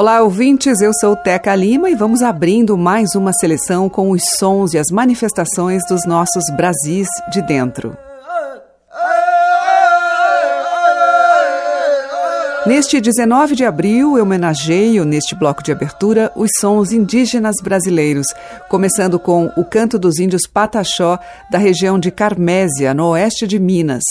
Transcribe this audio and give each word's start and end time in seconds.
Olá, 0.00 0.22
ouvintes. 0.22 0.80
Eu 0.80 0.92
sou 1.00 1.16
Teca 1.16 1.52
Lima 1.56 1.90
e 1.90 1.96
vamos 1.96 2.22
abrindo 2.22 2.78
mais 2.78 3.16
uma 3.16 3.32
seleção 3.32 3.88
com 3.88 4.12
os 4.12 4.22
sons 4.38 4.72
e 4.72 4.78
as 4.78 4.92
manifestações 4.92 5.82
dos 5.88 6.06
nossos 6.06 6.44
Brasis 6.56 7.08
de 7.32 7.42
dentro. 7.42 7.96
Neste 12.64 13.00
19 13.00 13.56
de 13.56 13.64
abril, 13.64 14.16
eu 14.16 14.22
homenageio, 14.22 15.04
neste 15.04 15.34
bloco 15.34 15.64
de 15.64 15.72
abertura, 15.72 16.30
os 16.36 16.50
sons 16.60 16.92
indígenas 16.92 17.56
brasileiros, 17.60 18.28
começando 18.68 19.18
com 19.18 19.50
o 19.56 19.64
canto 19.64 19.98
dos 19.98 20.20
índios 20.20 20.42
Pataxó, 20.46 21.18
da 21.50 21.58
região 21.58 21.98
de 21.98 22.12
Carmésia, 22.12 22.94
no 22.94 23.08
oeste 23.08 23.48
de 23.48 23.58
Minas. 23.58 24.04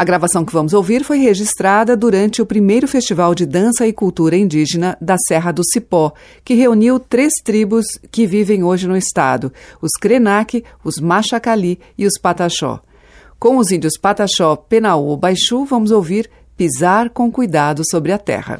A 0.00 0.04
gravação 0.04 0.46
que 0.46 0.52
vamos 0.54 0.72
ouvir 0.72 1.04
foi 1.04 1.18
registrada 1.18 1.94
durante 1.94 2.40
o 2.40 2.46
primeiro 2.46 2.88
Festival 2.88 3.34
de 3.34 3.44
Dança 3.44 3.86
e 3.86 3.92
Cultura 3.92 4.34
Indígena 4.34 4.96
da 4.98 5.16
Serra 5.28 5.52
do 5.52 5.60
Cipó, 5.62 6.14
que 6.42 6.54
reuniu 6.54 6.98
três 6.98 7.34
tribos 7.44 7.84
que 8.10 8.26
vivem 8.26 8.64
hoje 8.64 8.88
no 8.88 8.96
estado: 8.96 9.52
os 9.78 9.90
Krenak, 10.00 10.64
os 10.82 10.98
Machacali 10.98 11.78
e 11.98 12.06
os 12.06 12.18
Pataxó. 12.18 12.80
Com 13.38 13.58
os 13.58 13.70
índios 13.70 13.98
Pataxó, 14.00 14.56
Penaú 14.56 15.14
Baixu, 15.18 15.66
vamos 15.66 15.90
ouvir 15.90 16.30
Pisar 16.56 17.10
com 17.10 17.30
Cuidado 17.30 17.82
sobre 17.84 18.10
a 18.10 18.16
Terra. 18.16 18.58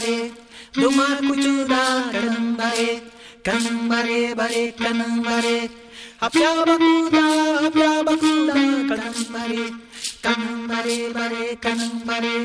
bare 0.00 0.32
dumar 0.72 1.16
kuchuda 1.20 1.82
kanang 2.12 2.56
bare 2.56 2.90
kanang 3.44 3.88
bare 3.90 4.34
bare 4.34 4.62
kanang 4.80 5.20
bare 5.26 5.68
apya 6.24 6.50
bakuda 6.68 7.24
apya 7.68 7.92
bakuda 8.06 8.60
kanang 8.88 9.20
bare 9.34 9.64
kanang 10.24 10.62
bare 10.70 10.96
bare 11.16 11.44
kanang 11.64 11.98
bare 12.08 12.36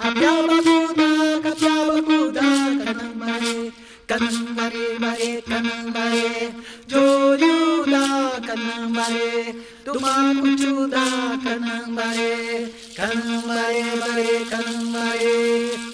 apya 0.00 0.32
bakuda 0.48 1.08
apya 1.50 1.74
bakuda 1.88 2.48
kanang 2.84 3.16
bare 3.20 3.54
kanang 4.08 4.40
bare 4.56 4.86
bare 5.04 5.30
kanang 5.50 5.86
bare 5.96 6.28
jo 6.88 7.04
jo 7.42 7.54
da 7.92 8.04
kanang 8.48 8.88
bare 8.96 9.28
dumar 9.84 10.32
kuchuda 10.40 11.04
kanang 11.44 11.90
bare 11.98 12.32
kanang 12.96 13.44
bare 13.48 13.84
bare 14.00 14.32
kanang 14.52 14.88
bare 14.96 15.93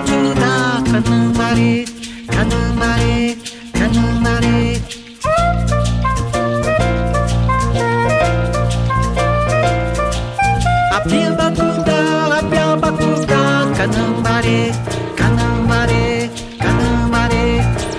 mare, 1.51 1.85
canal 2.27 2.73
mare, 2.75 3.35
canal 3.73 4.21
mare. 4.21 4.81
Aprenda 10.95 11.47
a 11.47 11.51
cantar, 11.51 12.31
aprenda 12.39 12.87
a 12.87 12.91
cantar, 12.97 13.73
canal 13.77 14.13
mare, 14.23 14.71
canal 15.15 15.57
mare, 15.67 16.29
canal 16.57 17.09
mare. 17.13 17.45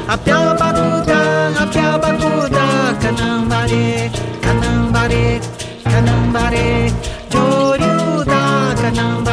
Aprenda 0.08 0.52
a 0.52 0.72
cantar, 0.72 1.52
aprenda 1.62 2.08
a 2.08 2.25
cantar, 2.25 2.98
canal 3.02 3.40
mare, 3.50 4.10
canal 4.40 4.90
mare, 4.94 5.40
canal 5.84 6.22
mare. 6.34 6.93
Joriu 7.31 8.25
da 8.25 8.75
canal 8.81 9.20
mare. 9.20 9.31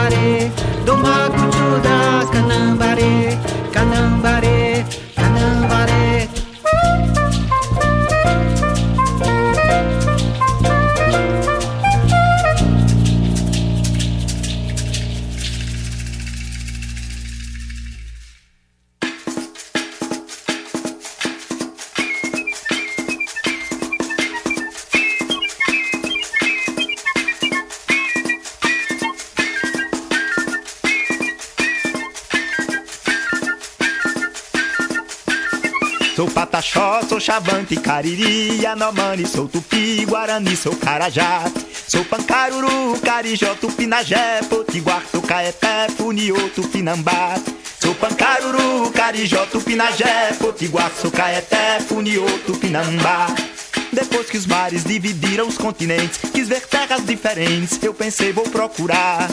Sou 37.10 37.20
chavante, 37.20 37.76
cariri, 37.76 38.64
anomani, 38.68 39.26
sou 39.26 39.48
tupi, 39.48 40.06
guarani, 40.06 40.56
sou 40.56 40.76
carajá. 40.76 41.42
Sou 41.88 42.06
pancaruru, 42.06 43.00
carijó, 43.04 43.56
tupinagé, 43.56 44.42
potiguar, 44.48 45.02
sou 45.12 45.22
caeté, 45.22 45.88
funiô, 45.98 46.38
tupinambá. 46.50 47.36
Sou 47.82 47.96
pancaruru, 47.96 48.92
carijó, 48.92 49.44
tupinagé, 49.48 50.34
potiguar, 50.38 50.92
sou 51.02 51.10
caeté, 51.10 51.80
funiô, 51.80 52.26
tupinambá. 52.46 53.28
Depois 53.92 54.30
que 54.30 54.38
os 54.38 54.46
mares 54.46 54.84
dividiram 54.84 55.48
os 55.48 55.58
continentes, 55.58 56.20
quis 56.32 56.48
ver 56.48 56.62
terras 56.68 57.04
diferentes, 57.04 57.80
eu 57.82 57.94
pensei 57.94 58.32
vou 58.32 58.48
procurar 58.48 59.28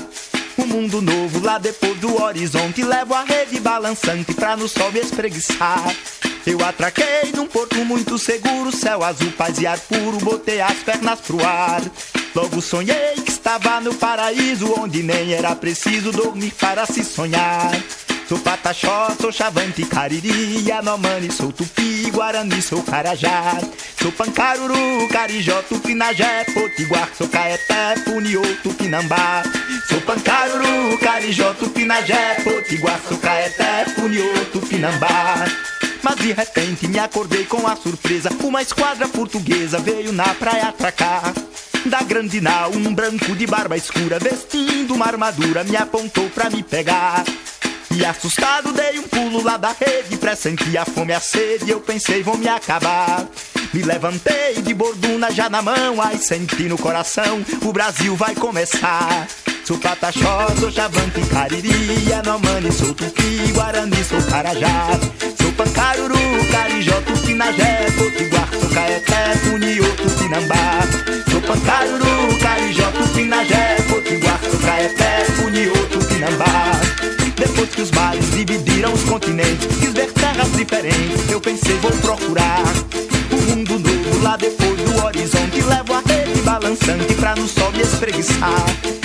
um 0.58 0.66
mundo 0.66 1.02
novo 1.02 1.44
lá 1.44 1.58
depois 1.58 1.98
do 1.98 2.22
horizonte. 2.22 2.82
Levo 2.82 3.12
a 3.12 3.22
rede 3.22 3.60
balançante 3.60 4.32
pra 4.32 4.56
no 4.56 4.66
sol 4.66 4.90
me 4.92 5.00
espreguiçar. 5.00 5.94
Eu 6.46 6.64
atraquei 6.64 7.32
num 7.34 7.48
porto 7.48 7.84
muito 7.84 8.16
seguro, 8.16 8.70
céu 8.70 9.02
azul, 9.02 9.32
paz 9.32 9.58
e 9.58 9.66
ar 9.66 9.80
puro, 9.80 10.18
botei 10.18 10.60
as 10.60 10.76
pernas 10.76 11.20
pro 11.20 11.44
ar. 11.44 11.82
Logo 12.36 12.62
sonhei 12.62 13.14
que 13.24 13.32
estava 13.32 13.80
no 13.80 13.92
paraíso, 13.94 14.72
onde 14.78 15.02
nem 15.02 15.32
era 15.32 15.56
preciso 15.56 16.12
dormir 16.12 16.52
para 16.52 16.86
se 16.86 17.02
sonhar. 17.02 17.72
Sou 18.28 18.38
pataxó, 18.38 19.08
sou 19.20 19.32
chavante, 19.32 19.84
cariri, 19.86 20.70
anomani, 20.70 21.32
sou 21.32 21.50
tupi, 21.50 22.10
guarani, 22.12 22.62
sou 22.62 22.80
carajá. 22.82 23.58
Sou 24.00 24.12
pancaruru, 24.12 25.08
carijó, 25.08 25.62
tupinajé, 25.62 26.44
potiguar, 26.54 27.08
sou 27.18 27.28
caeté, 27.28 27.94
puniô, 28.04 28.42
tupinambá. 28.62 29.42
Sou 29.88 30.00
pancaruru, 30.02 30.96
carijó, 30.98 31.54
tupinajé, 31.54 32.36
potiguar, 32.44 33.00
sou 33.08 33.18
caeté, 33.18 33.84
puniô, 33.96 34.32
tupinambá. 34.52 35.44
Mas 36.08 36.20
de 36.20 36.30
repente 36.30 36.86
me 36.86 37.00
acordei 37.00 37.44
com 37.46 37.66
a 37.66 37.74
surpresa, 37.74 38.30
uma 38.44 38.62
esquadra 38.62 39.08
portuguesa 39.08 39.80
veio 39.80 40.12
na 40.12 40.32
praia 40.34 40.68
atracar. 40.68 41.34
Da 41.84 42.00
grande 42.00 42.40
nau, 42.40 42.70
um 42.70 42.94
branco 42.94 43.34
de 43.34 43.44
barba 43.44 43.76
escura, 43.76 44.16
vestindo 44.20 44.94
uma 44.94 45.06
armadura, 45.06 45.64
me 45.64 45.76
apontou 45.76 46.30
pra 46.30 46.48
me 46.48 46.62
pegar. 46.62 47.24
E 47.90 48.04
assustado 48.04 48.72
dei 48.72 49.00
um 49.00 49.02
pulo 49.02 49.42
lá 49.42 49.56
da 49.56 49.72
rede, 49.72 50.16
pressenti 50.16 50.78
a 50.78 50.84
fome 50.84 51.10
e 51.10 51.16
a 51.16 51.18
sede, 51.18 51.72
eu 51.72 51.80
pensei 51.80 52.22
vão 52.22 52.36
me 52.36 52.46
acabar. 52.46 53.26
Me 53.74 53.82
levantei 53.82 54.62
de 54.62 54.72
borduna 54.74 55.32
já 55.32 55.50
na 55.50 55.60
mão, 55.60 56.00
ai 56.00 56.18
senti 56.18 56.68
no 56.68 56.78
coração, 56.78 57.44
o 57.64 57.72
Brasil 57.72 58.14
vai 58.14 58.36
começar. 58.36 59.26
Sou 59.66 59.76
pataxó, 59.78 60.46
sou 60.60 60.70
chavante, 60.70 61.20
cariri, 61.22 62.12
anomani, 62.12 62.70
sou 62.70 62.94
tupi, 62.94 63.50
guarani, 63.52 63.96
sou 64.04 64.22
carajá. 64.22 64.90
Sou 65.42 65.50
pancaruru, 65.54 66.16
carijó, 66.52 66.94
tupinajé, 67.00 67.88
potiguar, 67.98 68.48
sou 68.52 68.70
caeté, 68.70 69.36
puniô, 69.42 69.82
tupinambá. 69.96 70.82
Sou 71.28 71.40
pancaruru, 71.40 72.38
carijó, 72.40 72.92
tupinajé, 72.92 73.76
potiguar, 73.88 74.38
sou 74.48 74.60
caeté, 74.60 75.24
puniô, 75.34 75.72
tupinambá. 75.88 76.70
Depois 77.34 77.68
que 77.70 77.82
os 77.82 77.90
mares 77.90 78.30
dividiram 78.30 78.92
os 78.92 79.02
continentes, 79.02 79.66
quis 79.80 79.92
ver 79.92 80.12
terras 80.12 80.52
diferentes, 80.52 81.28
eu 81.28 81.40
pensei 81.40 81.76
vou 81.78 81.90
procurar 81.90 82.62
um 83.32 83.56
mundo 83.56 83.80
novo 83.80 84.22
lá 84.22 84.36
depois 84.36 84.76
do 84.76 85.04
horizonte. 85.04 85.60
Levo 85.60 85.92
a 85.92 86.02
rede 86.06 86.40
balançante 86.42 87.14
pra 87.14 87.34
no 87.34 87.48
sol 87.48 87.72
me 87.72 87.82
espreguiçar. 87.82 88.95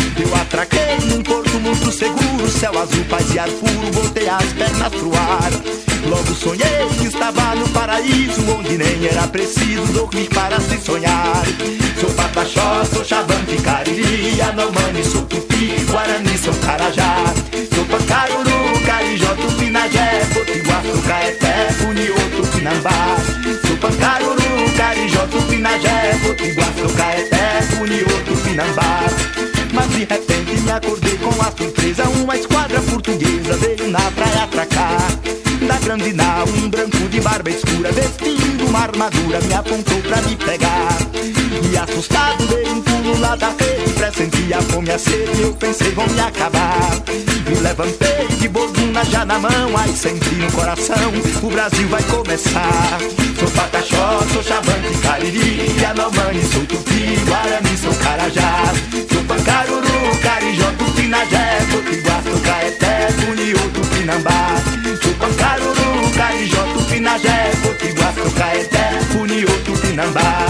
Atraquei 0.51 0.97
num 1.05 1.23
porto 1.23 1.57
muito 1.61 1.89
seguro, 1.93 2.45
céu 2.49 2.77
azul, 2.77 3.05
paz 3.05 3.33
e 3.33 3.39
ar 3.39 3.47
puro, 3.47 3.89
botei 3.93 4.27
as 4.27 4.43
pernas 4.51 4.89
pro 4.89 5.09
ar. 5.15 5.49
Logo 6.09 6.35
sonhei 6.35 6.89
que 6.99 7.05
estava 7.05 7.55
no 7.55 7.69
paraíso, 7.69 8.41
onde 8.51 8.77
nem 8.77 9.07
era 9.07 9.25
preciso 9.27 9.81
dormir 9.93 10.27
para 10.27 10.59
se 10.59 10.77
sonhar. 10.77 11.43
Sou 12.01 12.09
pataxó, 12.15 12.83
sou 12.83 13.05
chavante, 13.05 13.55
cariri, 13.63 14.41
anomani, 14.41 15.01
sou 15.05 15.21
tupi, 15.21 15.85
guarani, 15.89 16.37
sou 16.37 16.53
carajá. 16.55 17.33
Sou 17.73 17.85
pancaruru, 17.85 18.85
carijó, 18.85 19.33
tupinajé, 19.35 20.25
potiguar, 20.33 20.83
sou 20.83 21.01
caeté, 21.03 21.69
puniô, 21.79 22.15
tupinambá. 22.35 23.15
Sou 23.65 23.77
pancaruru, 23.77 24.71
carijó, 24.75 25.25
tupinajé, 25.27 26.19
potiguar, 26.21 26.73
sou 26.77 26.89
caeté, 26.89 27.61
puniô, 27.77 28.05
tupinambá. 28.25 29.40
Mas 29.73 29.89
de 29.91 29.99
repente 29.99 30.61
me 30.61 30.71
acordei 30.71 31.17
com 31.17 31.29
a 31.41 31.51
surpresa. 31.57 32.03
Uma 32.21 32.35
esquadra 32.35 32.79
portuguesa 32.81 33.57
veio 33.57 33.89
na 33.89 33.99
praia 34.11 34.43
atracar 34.43 35.07
Da 35.67 35.77
grande 35.79 36.13
nau, 36.13 36.45
um 36.47 36.69
branco 36.69 36.97
de 37.09 37.21
barba 37.21 37.49
escura 37.49 37.91
Vestindo 37.91 38.67
uma 38.67 38.79
armadura, 38.79 39.39
me 39.41 39.53
apontou 39.53 39.97
pra 40.01 40.21
me 40.21 40.35
pegar. 40.35 40.97
E 41.71 41.77
assustado 41.77 42.45
dei 42.47 42.67
um 42.69 42.81
pulo 42.81 43.19
lá 43.19 43.35
da 43.35 43.49
rede 43.49 43.93
Pressenti 43.93 44.53
a 44.53 44.61
fome 44.61 44.91
a 44.91 44.97
sede, 44.97 45.41
eu 45.41 45.53
pensei 45.53 45.91
vão 45.91 46.07
me 46.07 46.19
acabar. 46.19 46.91
Me 47.47 47.55
levantei 47.59 48.27
de 48.39 48.47
borduna 48.47 49.03
já 49.05 49.25
na 49.25 49.39
mão 49.39 49.77
Ai, 49.77 49.89
senti 49.89 50.35
no 50.35 50.51
coração, 50.51 51.11
o 51.43 51.49
Brasil 51.49 51.87
vai 51.87 52.03
começar. 52.03 52.99
Sou 53.39 53.49
pataxó, 53.51 54.21
sou 54.33 54.43
chavante, 54.43 54.97
cariri 55.01 55.79
Yanomani, 55.79 56.43
sou 56.51 56.65
tupi, 56.65 57.17
guarani, 57.25 57.77
sou 57.77 57.93
carajá 57.95 59.10
Sou 59.21 59.27
pancaruru, 59.27 60.19
carijó, 60.23 60.65
tupinajé 60.79 61.59
Potiguar, 61.69 62.23
caeté, 62.43 63.07
puniô, 63.21 63.59
tupinambá. 63.71 64.55
Sou 64.99 65.13
pancaruru, 65.13 66.11
carijó, 66.17 66.63
tupinajé 66.73 67.51
Potiguar, 67.61 68.13
caeté, 68.35 68.99
puniô, 69.13 69.47
tupinambá. 69.63 70.47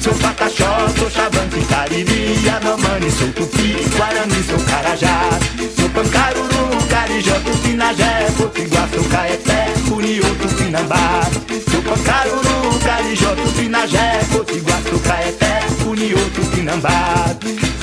Sou 0.00 0.14
pataxó, 0.14 0.88
sou 0.96 1.10
chavante, 1.10 1.60
cariri 1.68 2.38
Yanomani, 2.44 3.10
sou 3.10 3.32
tupi, 3.32 3.74
guarani, 3.96 4.44
sou 4.44 4.60
carajá. 4.60 5.30
Sou 5.76 5.88
pancaruru, 5.88 6.86
carijó, 6.88 7.34
tupinajé 7.40 8.30
Potiguar, 8.36 8.88
caeté, 9.10 9.72
puniô, 9.88 10.22
tupinambá. 10.40 11.20
Sou 11.68 11.82
pancaruru, 11.82 12.78
carijó, 12.78 13.34
tupinajé 13.34 14.20
Potiguar, 14.30 14.82
caeté, 15.02 15.66
puniô, 15.82 16.18
tupinambá 16.32 17.33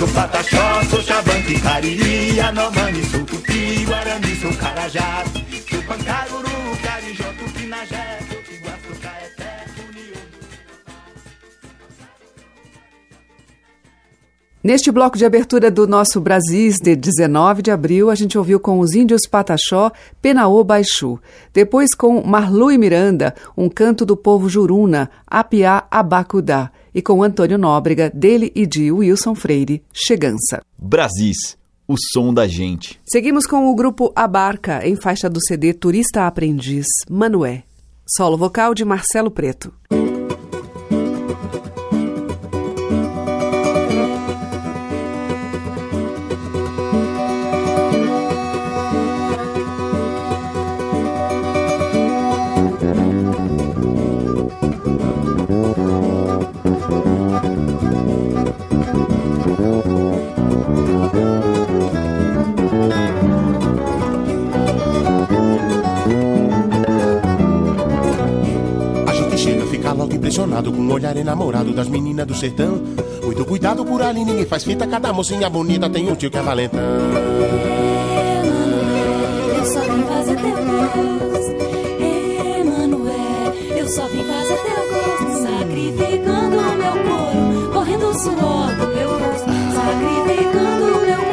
Sou 0.02 0.08
pataxó, 0.08 0.82
sou 0.90 1.00
chavante, 1.04 1.62
cariri 1.62 2.40
Anomani, 2.40 3.06
sou 3.06 3.24
tupi, 3.24 3.86
guarani, 3.86 4.36
sou 4.42 4.52
carajá 4.54 5.24
Sou 5.70 5.84
pancaruru, 5.84 6.50
carijó, 6.84 7.24
tupinajé 7.38 8.18
sou 8.28 8.96
caeté, 9.00 9.66
Neste 14.64 14.92
bloco 14.92 15.20
de 15.20 15.24
abertura 15.24 15.70
do 15.70 15.86
nosso 15.86 16.20
Brasis, 16.20 16.78
de 16.82 16.96
19 16.96 17.62
de 17.62 17.70
abril, 17.70 18.10
a 18.10 18.16
gente 18.16 18.40
ouviu 18.40 18.60
com 18.60 18.80
os 18.80 18.96
índios 18.96 19.28
Pataxó, 19.30 19.92
Penaô 20.20 20.64
Baixu. 20.64 21.20
Depois 21.54 21.94
com 21.94 22.24
Marlu 22.24 22.72
e 22.72 22.78
Miranda, 22.80 23.36
um 23.56 23.70
canto 23.70 24.04
do 24.04 24.18
povo 24.18 24.50
Juruna, 24.50 25.12
Apiá 25.28 25.84
Abacudá. 25.92 26.72
E 26.94 27.02
com 27.02 27.24
Antônio 27.24 27.58
Nóbrega, 27.58 28.12
dele 28.14 28.52
e 28.54 28.66
de 28.66 28.92
Wilson 28.92 29.36
Freire, 29.36 29.84
Chegança. 29.94 30.62
Brasis, 30.78 31.58
o 31.88 31.96
som 31.98 32.34
da 32.34 32.48
gente. 32.48 33.00
Seguimos 33.06 33.46
com 33.46 33.70
o 33.70 33.76
grupo 33.76 34.12
Abarca, 34.16 34.86
em 34.88 34.96
faixa 34.96 35.30
do 35.30 35.40
CD 35.42 35.74
Turista 35.74 36.28
Aprendiz, 36.28 36.86
Manué. 37.10 37.64
Solo 38.06 38.38
vocal 38.38 38.74
de 38.74 38.84
Marcelo 38.84 39.32
Preto. 39.32 39.74
Impressionado 71.22 71.38
com 71.38 71.44
o 71.44 71.48
olhar 71.48 71.62
enamorado 71.62 71.74
das 71.74 71.88
meninas 71.88 72.28
do 72.28 72.36
sertão. 72.36 72.82
Muito 73.24 73.46
cuidado 73.46 73.86
por 73.86 74.02
ali, 74.02 74.26
ninguém 74.26 74.46
faz 74.46 74.64
fita, 74.64 74.88
cada 74.88 75.14
mocinha 75.14 75.50
bonita 75.50 75.90
tem 75.90 76.10
um 76.12 76.16
tio 76.16 76.32
que 76.32 76.38
é 76.38 76.42
valentão. 76.42 76.80
Eu 79.58 79.66
só 79.66 79.80
vim 79.82 80.04
fazer 80.04 80.36
teu 80.36 80.50
gosto. 80.50 81.52
Emanuel, 82.60 83.54
eu 83.78 83.88
só 83.88 84.08
vim 84.08 84.24
fazer 84.24 84.58
teu 84.58 84.82
gosto. 84.92 85.32
Sacrificando 85.44 86.58
o 86.58 86.76
meu 86.78 86.96
couro, 87.08 87.72
correndo 87.72 88.06
o 88.08 88.14
suor 88.14 88.76
do 88.76 88.88
meu 88.96 89.10
rosto. 89.10 89.50
Sacrificando 89.76 90.84
o 90.84 91.02
meu 91.06 91.18
couro, 91.18 91.31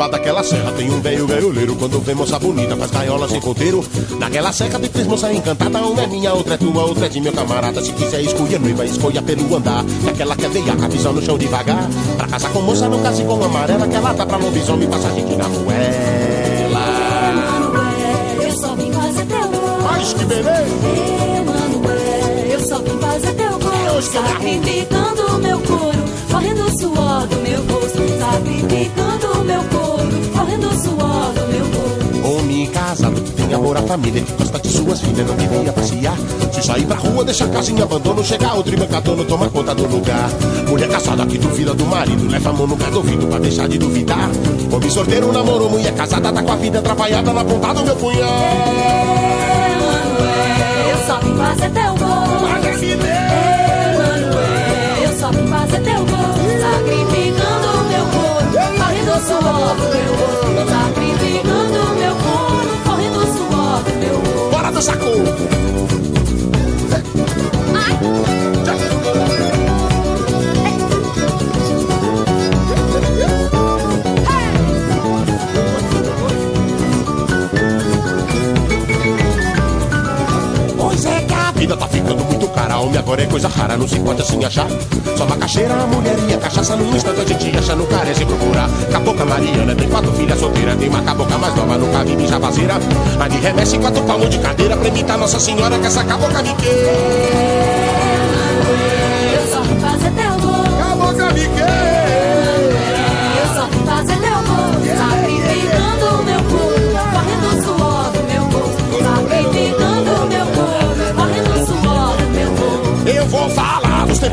samba 0.00 0.08
daquela 0.08 0.42
serra 0.42 0.72
tem 0.72 0.90
um 0.90 1.00
velho 1.00 1.26
gaioleiro. 1.26 1.76
Quando 1.76 2.00
vê 2.00 2.14
moça 2.14 2.38
bonita, 2.38 2.74
faz 2.76 2.90
gaiola 2.90 3.28
sem 3.28 3.40
ponteiro. 3.40 3.84
Naquela 4.18 4.50
serra 4.52 4.78
tem 4.78 4.88
três 4.88 5.06
moças 5.06 5.36
encantadas. 5.36 5.82
Uma 5.82 6.02
é 6.02 6.06
minha, 6.06 6.32
outra 6.32 6.54
é 6.54 6.56
tua, 6.56 6.84
outra 6.84 7.06
é 7.06 7.08
de 7.08 7.20
meu 7.20 7.32
camarada. 7.32 7.82
Se 7.82 7.92
quiser 7.92 8.22
escolher 8.22 8.58
noiva, 8.60 8.86
escolha 8.86 9.20
pelo 9.20 9.54
andar. 9.54 9.84
Aquela 10.08 10.34
que 10.36 10.46
é 10.46 10.48
veia, 10.48 10.72
a 10.72 10.88
visão 10.88 11.12
no 11.12 11.20
chão 11.22 11.36
devagar. 11.36 11.86
Pra 12.16 12.26
casar 12.28 12.50
com 12.52 12.62
moça, 12.62 12.88
não 12.88 13.02
case 13.02 13.22
com 13.24 13.44
amarela. 13.44 13.86
Que 13.86 13.96
ela 13.96 14.12
dá 14.14 14.24
pra 14.24 14.38
lobisomem, 14.38 14.88
passa 14.88 15.10
gente 15.12 15.36
na. 15.36 15.44
Emanuel, 16.64 18.42
eu 18.42 18.52
só 18.52 18.74
vim 18.74 18.90
fazer 18.92 19.26
teu 19.26 19.48
gosto. 19.48 19.82
Mas 19.82 20.12
que 20.14 20.24
beleza! 20.24 20.80
Eu 22.50 22.60
só 22.66 22.78
vim 22.78 22.98
fazer 22.98 23.34
teu 23.34 23.46
arrumo. 23.46 24.02
Sacrificando 24.02 25.22
o 25.26 25.38
meu 25.38 25.58
couro, 25.60 26.04
correndo 26.30 26.64
o 26.64 26.80
suor 26.80 27.26
do 27.26 27.36
meu 27.36 27.62
rosto. 27.66 28.00
Sacrificando 28.18 29.09
meu 29.44 29.62
couro, 29.64 30.08
correndo 30.32 30.68
o 30.68 30.74
suor 30.74 31.32
do 31.32 31.46
meu 31.52 31.64
rosto. 31.64 32.00
Homem 32.22 32.66
casado 32.66 33.20
que 33.20 33.32
tem 33.32 33.54
amor 33.54 33.76
à 33.76 33.82
família, 33.82 34.22
que 34.22 34.32
gosta 34.32 34.58
de 34.58 34.68
suas 34.68 35.00
filhas, 35.00 35.26
não 35.26 35.34
devia 35.36 35.72
passear. 35.72 36.16
Se 36.52 36.62
sair 36.62 36.84
pra 36.84 36.96
rua, 36.96 37.24
deixa 37.24 37.44
a 37.44 37.48
casa 37.48 37.72
em 37.72 37.80
abandono, 37.80 38.24
chega 38.24 38.54
outro 38.54 38.74
embancador, 38.74 39.24
toma 39.24 39.48
conta 39.48 39.74
do 39.74 39.86
lugar. 39.86 40.28
Mulher 40.68 40.88
casada 40.88 41.26
que 41.26 41.38
duvida 41.38 41.74
do 41.74 41.86
marido, 41.86 42.28
leva 42.28 42.50
a 42.50 42.52
mão 42.52 42.66
no 42.66 42.76
pé 42.76 42.90
do 42.90 42.98
ouvido 42.98 43.26
pra 43.26 43.38
deixar 43.38 43.68
de 43.68 43.78
duvidar. 43.78 44.30
Homem 44.70 44.90
solteiro, 44.90 45.32
namorou, 45.32 45.70
mulher 45.70 45.94
casada, 45.94 46.32
tá 46.32 46.42
com 46.42 46.52
a 46.52 46.56
vida 46.56 46.78
atrapalhada 46.78 47.32
na 47.32 47.44
ponta 47.44 47.74
do 47.74 47.84
meu 47.84 47.96
punhal. 47.96 48.28
Emanuel, 49.72 50.90
eu 50.90 51.06
só 51.06 51.18
vim 51.20 51.36
fazer 51.36 51.70
teu 51.70 51.94
Deus! 51.94 52.10
Emanuel, 53.92 55.02
eu 55.02 55.18
só 55.18 55.30
vim 55.30 55.46
fazer 55.46 55.80
teu 55.80 56.04
gosto. 56.04 56.19
Suor 59.20 59.74
do 59.76 59.86
meu 59.94 60.12
rosto. 60.14 60.46
O 60.50 61.94
meu 61.94 62.14
corpo, 62.16 62.74
correndo 62.84 63.20
suor 63.36 63.82
do 63.84 63.92
meu 63.98 64.16
rosto. 64.16 64.50
Bora 64.50 64.70
do 64.72 64.82
saco! 64.82 65.06
Pois 68.00 68.39
Homem 82.90 82.98
agora 82.98 83.22
é 83.22 83.26
coisa 83.26 83.46
rara, 83.46 83.76
não 83.76 83.86
se 83.86 84.00
pode 84.00 84.20
assim 84.20 84.44
achar. 84.44 84.66
Só 85.16 85.24
macaxeira, 85.24 85.76
mulher 85.86 86.16
e 86.28 86.34
a 86.34 86.38
cachaça 86.38 86.74
num 86.74 86.92
instante 86.92 87.20
a 87.20 87.24
gente 87.24 87.56
acha, 87.56 87.76
não 87.76 87.86
carece 87.86 88.24
procurar. 88.24 88.68
Cabocla 88.90 89.24
Mariana 89.26 89.76
tem 89.76 89.88
quatro 89.88 90.12
filhas 90.12 90.40
solteiras, 90.40 90.76
tem 90.76 90.88
uma 90.88 91.00
cabocla 91.00 91.38
mais 91.38 91.54
nova, 91.54 91.78
nunca 91.78 92.04
vi 92.04 92.26
já 92.26 92.38
vazeira. 92.40 92.74
A 93.20 93.28
de 93.28 93.38
remessa 93.38 93.76
e 93.76 93.78
quatro 93.78 94.02
palmos 94.02 94.28
de 94.28 94.38
cadeira 94.40 94.76
pra 94.76 94.88
imitar 94.88 95.16
Nossa 95.16 95.38
Senhora 95.38 95.78
que 95.78 95.86
essa 95.86 96.02
cabocla 96.02 96.42
me 96.42 96.52
quer. 96.56 96.68
Eu 99.34 99.46
só 99.46 99.62
vim 99.62 99.78
fazer 99.78 100.10
teu 100.10 100.48
gosto. 100.48 100.76
Cabocla 100.76 101.32
me 101.32 101.48
quer. 101.48 101.79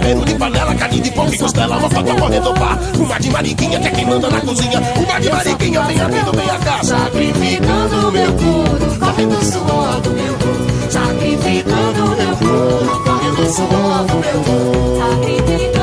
Temperos 0.07 0.25
de 0.25 0.35
panela, 0.35 0.75
carne 0.75 1.01
de 1.01 1.11
pão 1.11 1.27
e 1.27 1.37
costela, 1.37 1.89
faca 1.89 2.15
correndo 2.15 2.53
pá. 2.53 2.79
Uma 2.97 3.19
de 3.19 3.29
mariquinha 3.29 3.79
que 3.79 3.87
é 3.87 3.91
quem 3.91 4.05
manda 4.05 4.29
na 4.29 4.39
cozinha. 4.41 4.81
Uma 4.95 5.19
de 5.19 5.29
mariquinha, 5.29 5.81
vem 5.81 6.01
abrindo, 6.01 6.31
vem 6.31 6.49
a 6.49 6.57
cá. 6.59 6.83
Sacrificando 6.83 8.11
meu 8.11 8.33
couro, 8.33 8.99
correndo 8.99 9.43
suor 9.43 10.01
do 10.01 10.09
meu 10.11 10.33
rosto. 10.33 10.91
Sacrificando 10.91 12.15
meu 12.15 12.37
couro, 12.37 13.03
correndo 13.03 13.53
suor 13.53 14.05
do 14.05 14.17
meu 14.17 14.37
rosto. 14.43 14.97
Sacrificando 14.97 15.76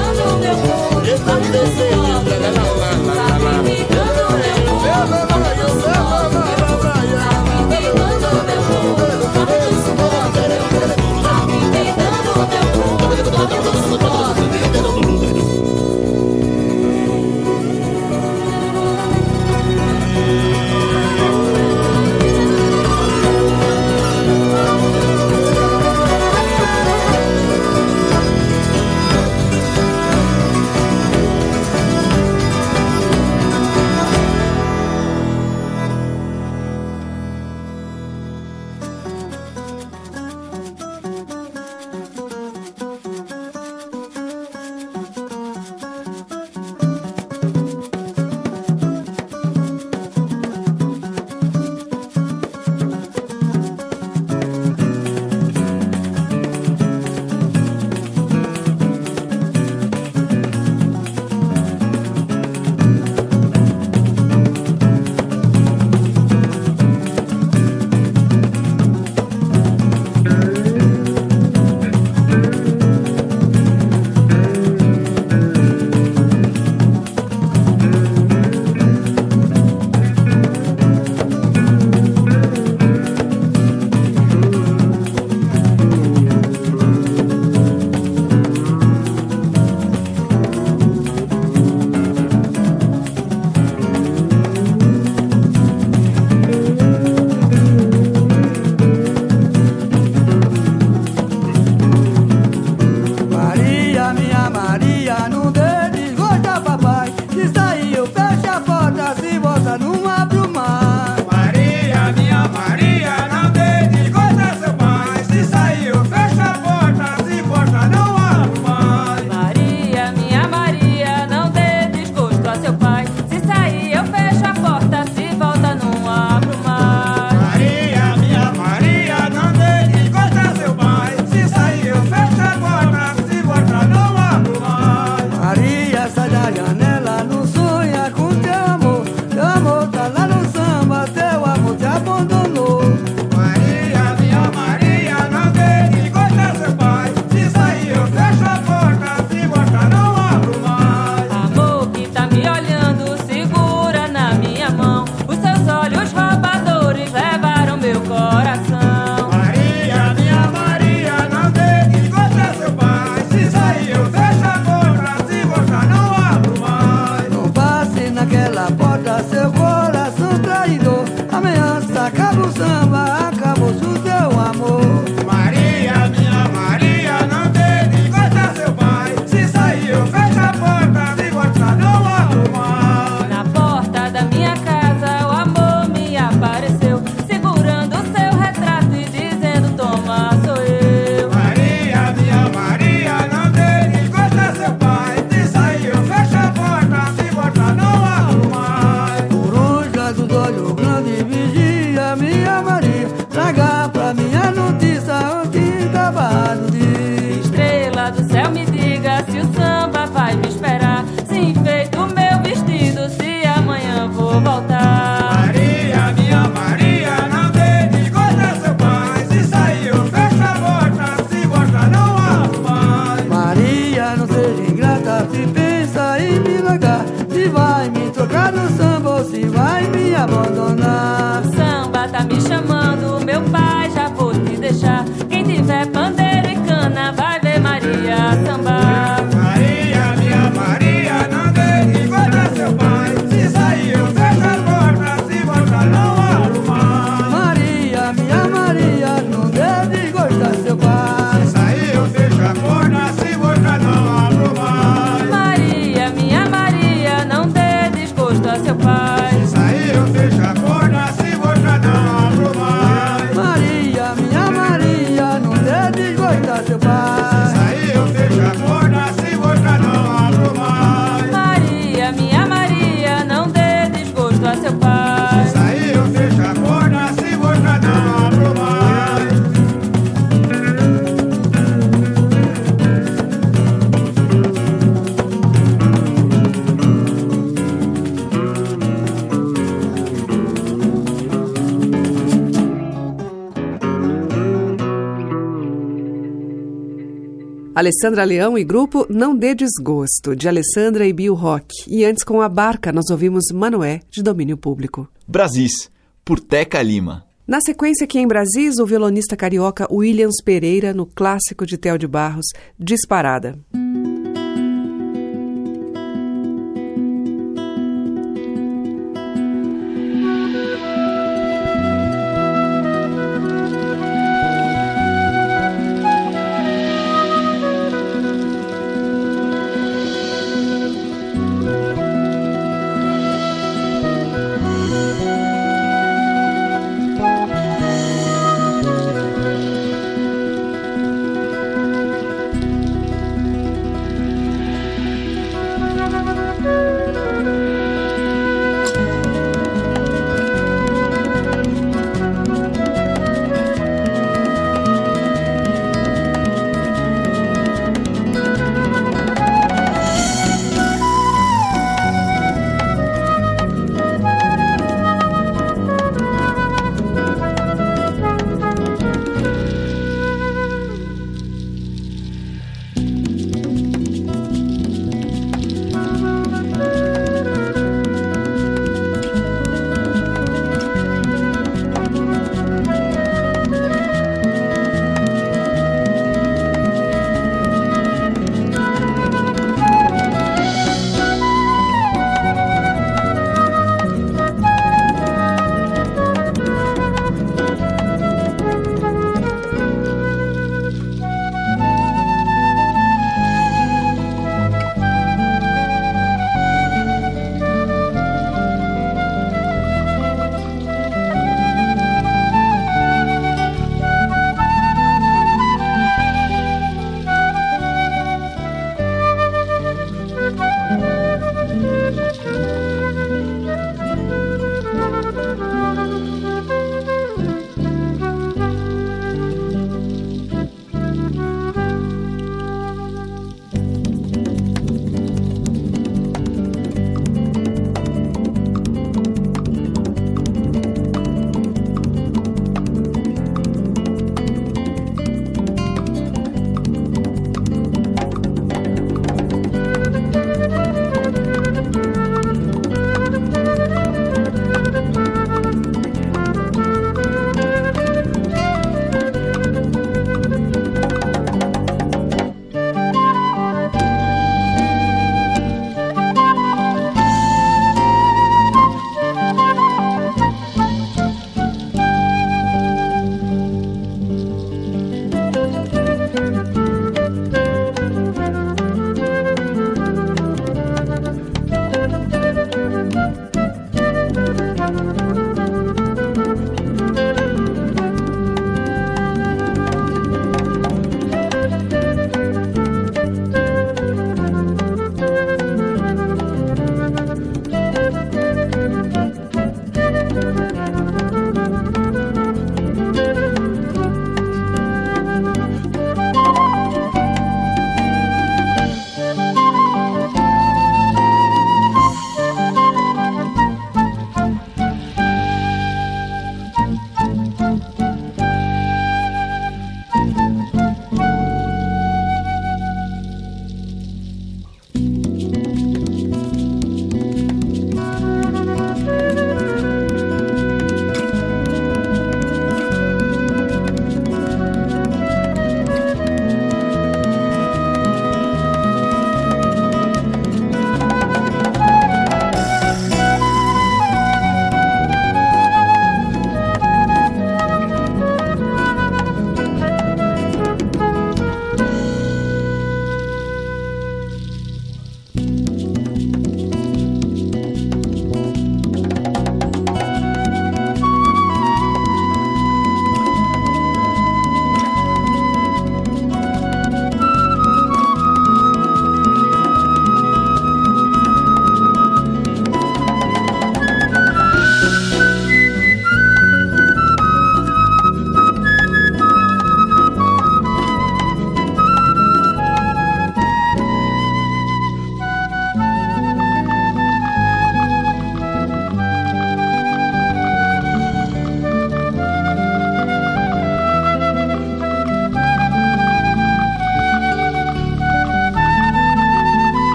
Alessandra 297.84 298.24
Leão 298.24 298.56
e 298.56 298.64
grupo 298.64 299.06
Não 299.10 299.36
Dê 299.36 299.54
Desgosto, 299.54 300.34
de 300.34 300.48
Alessandra 300.48 301.06
e 301.06 301.12
Bill 301.12 301.34
Rock. 301.34 301.68
E 301.86 302.02
antes 302.02 302.24
com 302.24 302.40
a 302.40 302.48
barca 302.48 302.90
nós 302.90 303.10
ouvimos 303.10 303.44
Manoé, 303.52 304.00
de 304.10 304.22
domínio 304.22 304.56
público. 304.56 305.06
Brasis, 305.28 305.90
por 306.24 306.40
Teca 306.40 306.80
Lima. 306.80 307.26
Na 307.46 307.60
sequência, 307.60 308.04
aqui 308.04 308.18
em 308.18 308.26
Brasis, 308.26 308.78
o 308.78 308.86
violonista 308.86 309.36
carioca 309.36 309.86
Williams 309.92 310.36
Pereira, 310.42 310.94
no 310.94 311.04
clássico 311.04 311.66
de 311.66 311.76
Theo 311.76 311.98
de 311.98 312.06
Barros, 312.06 312.46
Disparada. 312.78 313.58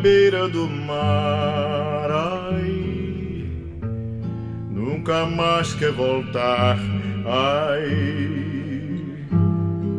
Beira 0.00 0.48
do 0.48 0.66
mar, 0.66 2.10
ai, 2.10 3.46
nunca 4.70 5.26
mais 5.26 5.74
quer 5.74 5.92
voltar, 5.92 6.78
ai. 7.26 8.30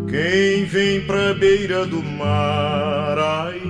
Quem 0.09 0.65
vem 0.65 1.01
pra 1.01 1.33
beira 1.35 1.85
do 1.85 2.01
mar, 2.03 3.17
ai, 3.17 3.61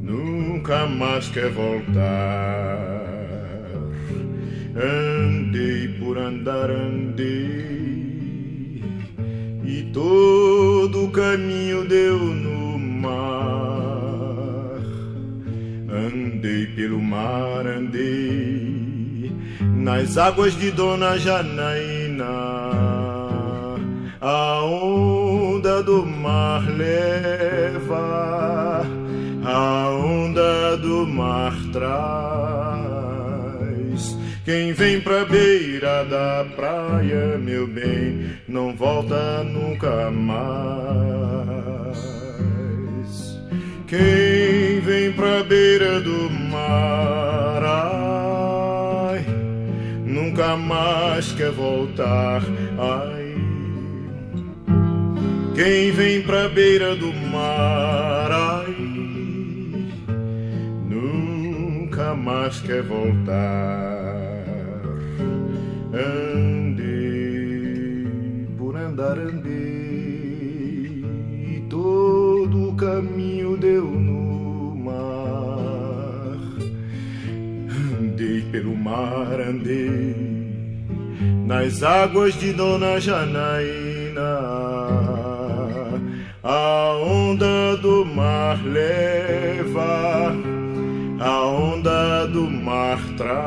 nunca 0.00 0.86
mais 0.86 1.28
quer 1.30 1.50
voltar. 1.50 2.94
Andei 4.76 5.88
por 5.98 6.18
andar, 6.18 6.70
andei, 6.70 7.24
e 9.64 9.90
todo 9.92 11.06
o 11.06 11.10
caminho 11.10 11.88
deu 11.88 12.35
pelo 16.76 17.00
mar, 17.00 17.66
andei 17.66 19.32
nas 19.60 20.18
águas 20.18 20.54
de 20.58 20.70
Dona 20.70 21.18
Janaína. 21.18 22.26
A 24.20 24.62
onda 24.62 25.82
do 25.82 26.04
mar 26.04 26.68
leva, 26.68 28.06
a 29.42 29.88
onda 29.90 30.76
do 30.76 31.06
mar 31.06 31.54
traz. 31.72 31.96
Quem 34.44 34.74
vem 34.74 35.00
pra 35.00 35.24
beira 35.24 36.04
da 36.04 36.44
praia, 36.54 37.38
meu 37.38 37.66
bem, 37.66 38.32
não 38.46 38.76
volta 38.76 39.42
nunca 39.44 40.10
mais. 40.10 41.56
Quem 43.86 44.80
vem 44.80 45.12
pra 45.12 45.44
beira 45.44 46.00
do 46.00 46.28
mar, 46.28 46.45
ai, 49.12 49.24
nunca 50.04 50.56
mais 50.56 51.32
quer 51.32 51.50
voltar, 51.50 52.42
ai. 52.78 53.36
Quem 55.54 55.90
vem 55.92 56.22
pra 56.22 56.48
beira 56.48 56.94
do 56.94 57.12
mar, 57.12 58.30
ai, 58.30 58.76
nunca 60.88 62.14
mais 62.14 62.60
quer 62.60 62.82
voltar. 62.82 64.16
Andei 65.94 66.86
por 68.58 68.76
andar, 68.76 69.18
andei, 69.18 69.45
pelo 78.56 78.74
mar, 78.74 79.38
andei 79.38 80.14
nas 81.46 81.82
águas 81.82 82.32
de 82.40 82.54
Dona 82.54 82.98
Janaína. 82.98 84.40
A 86.42 86.96
onda 86.96 87.76
do 87.76 88.06
mar 88.06 88.58
leva, 88.64 90.34
a 91.20 91.44
onda 91.44 92.26
do 92.28 92.50
mar 92.50 92.98
traz. 93.18 93.46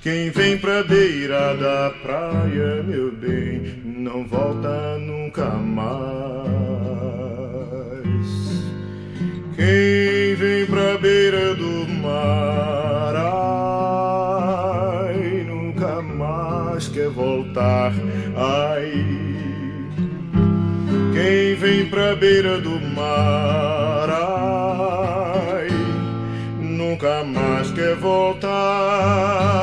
Quem 0.00 0.30
vem 0.30 0.56
pra 0.56 0.82
beira 0.82 1.54
da 1.54 1.92
praia, 2.02 2.82
meu 2.82 3.12
bem, 3.12 3.82
não 3.84 4.26
volta 4.26 4.96
nunca 4.98 5.50
mais. 5.50 6.06
Quem 9.54 10.25
voltar, 17.56 17.92
ai. 18.36 19.04
Quem 21.12 21.54
vem 21.54 21.86
pra 21.86 22.14
beira 22.14 22.60
do 22.60 22.78
mar, 22.94 24.10
ai, 24.10 25.68
nunca 26.60 27.24
mais 27.24 27.70
quer 27.72 27.96
voltar. 27.96 29.55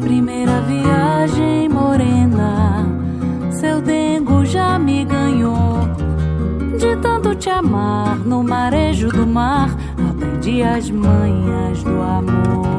Primeira 0.00 0.60
viagem 0.62 1.68
morena, 1.68 2.86
seu 3.50 3.80
dengo 3.80 4.44
já 4.44 4.78
me 4.78 5.04
ganhou. 5.04 5.80
De 6.78 6.96
tanto 6.96 7.34
te 7.34 7.50
amar 7.50 8.18
no 8.18 8.42
marejo 8.42 9.08
do 9.08 9.26
mar, 9.26 9.70
aprendi 10.10 10.62
as 10.62 10.90
manhas 10.90 11.82
do 11.82 12.00
amor. 12.00 12.69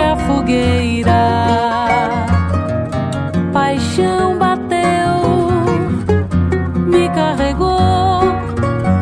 a 0.00 0.16
fogueira. 0.16 1.20
Paixão 3.52 4.38
bateu, 4.38 5.16
me 6.86 7.08
carregou. 7.10 8.20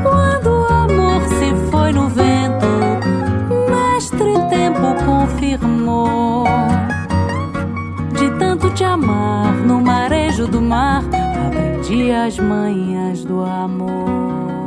Quando 0.02 0.48
o 0.50 0.66
amor 0.66 1.22
se 1.28 1.70
foi 1.70 1.92
no 1.92 2.08
vento, 2.08 2.66
mestre 3.70 4.32
tempo 4.50 4.94
confirmou. 5.04 6.44
De 8.18 8.30
tanto 8.38 8.70
te 8.70 8.84
amar 8.84 9.52
no 9.54 9.80
marejo 9.80 10.46
do 10.46 10.60
mar, 10.60 11.04
aprendi 11.46 12.10
as 12.10 12.38
manhas 12.38 13.24
do 13.24 13.42
amor. 13.42 14.57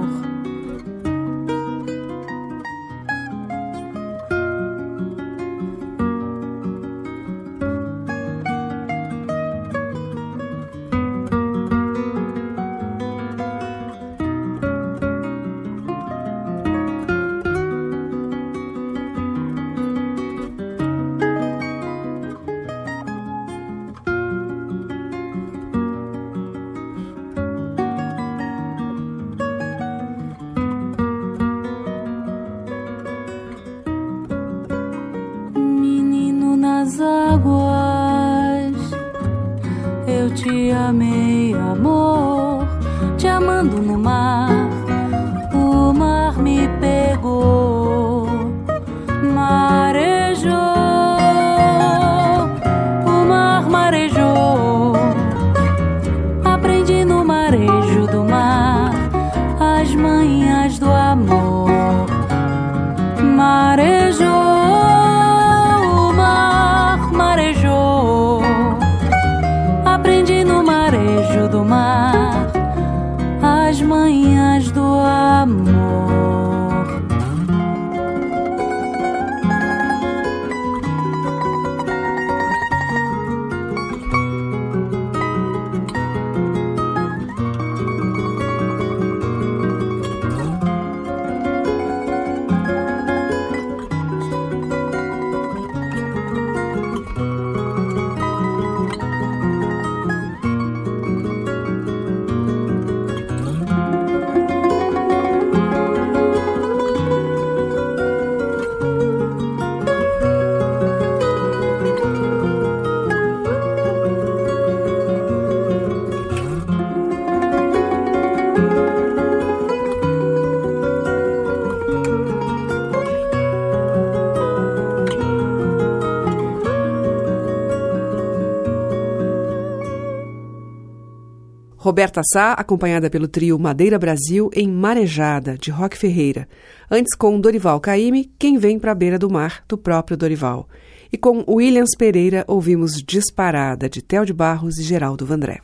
Roberta 131.91 132.21
Sá, 132.23 132.54
acompanhada 132.54 133.10
pelo 133.10 133.27
trio 133.27 133.60
Madeira 133.60 133.99
Brasil 133.99 134.49
em 134.54 134.65
Marejada, 134.65 135.58
de 135.58 135.69
Roque 135.69 135.97
Ferreira. 135.97 136.47
Antes 136.89 137.13
com 137.13 137.38
Dorival 137.38 137.82
Caymmi, 137.82 138.32
Quem 138.39 138.58
Vem 138.58 138.80
Pra 138.80 138.95
Beira 138.95 139.19
do 139.19 139.30
Mar, 139.30 139.62
do 139.67 139.77
próprio 139.77 140.15
Dorival. 140.15 140.69
E 141.12 141.17
com 141.17 141.43
Williams 141.45 141.89
Pereira, 141.97 142.45
ouvimos 142.47 142.93
Disparada, 143.06 143.89
de 143.89 144.01
Theo 144.01 144.25
de 144.25 144.32
Barros 144.32 144.77
e 144.77 144.84
Geraldo 144.84 145.25
Vandré. 145.25 145.60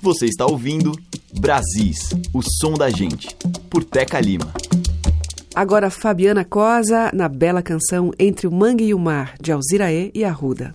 Você 0.00 0.24
está 0.24 0.46
ouvindo 0.46 0.90
Brasis, 1.38 2.14
o 2.32 2.40
som 2.40 2.72
da 2.72 2.88
gente, 2.88 3.28
por 3.68 3.84
Teca 3.84 4.18
Lima. 4.18 4.50
Agora 5.54 5.90
Fabiana 5.90 6.46
Cosa, 6.46 7.10
na 7.12 7.28
bela 7.28 7.60
canção 7.60 8.10
Entre 8.18 8.46
o 8.46 8.50
Mangue 8.50 8.84
e 8.84 8.94
o 8.94 8.98
Mar, 8.98 9.34
de 9.38 9.52
Alziraê 9.52 10.10
e 10.14 10.24
Arruda. 10.24 10.74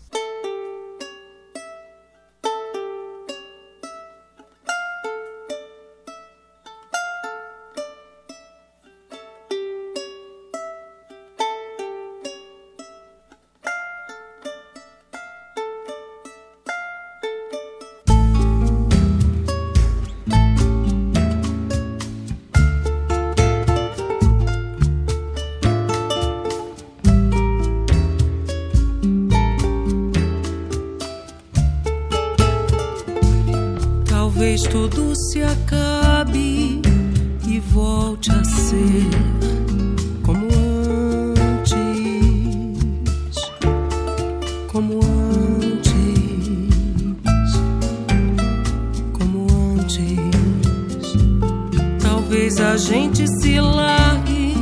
Gente 53.03 53.27
se 53.27 53.59
largue, 53.59 54.55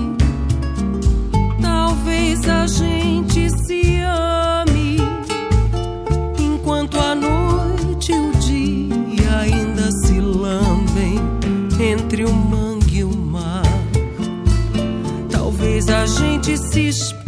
talvez 1.62 2.40
a 2.50 2.66
gente 2.66 3.50
se 3.64 4.02
ame, 4.02 4.98
enquanto 6.40 6.98
a 7.00 7.14
noite 7.14 8.12
e 8.12 8.16
o 8.16 8.32
dia 8.40 9.38
ainda 9.42 9.92
se 9.92 10.20
lambem 10.20 11.20
entre 11.80 12.26
o 12.26 12.34
mangue 12.34 12.98
e 12.98 13.04
o 13.04 13.16
mar. 13.16 13.62
Talvez 15.30 15.88
a 15.88 16.08
gente 16.08 16.58
se 16.58 16.90
espante, 16.90 17.21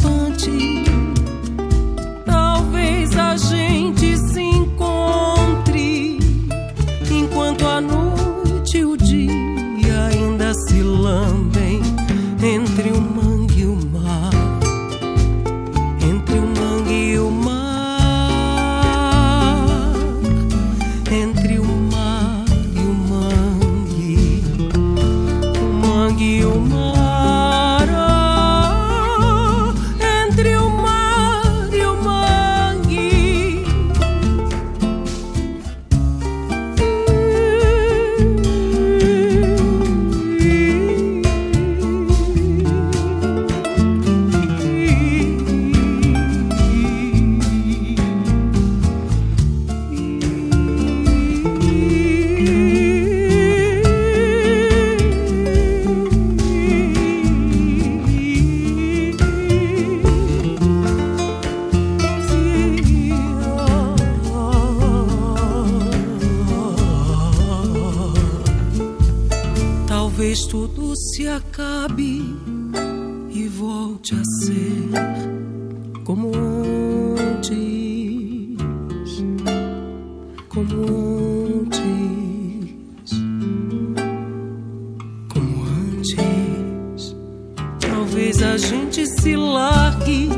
gente 88.64 89.06
se 89.06 89.36
largue, 89.36 90.30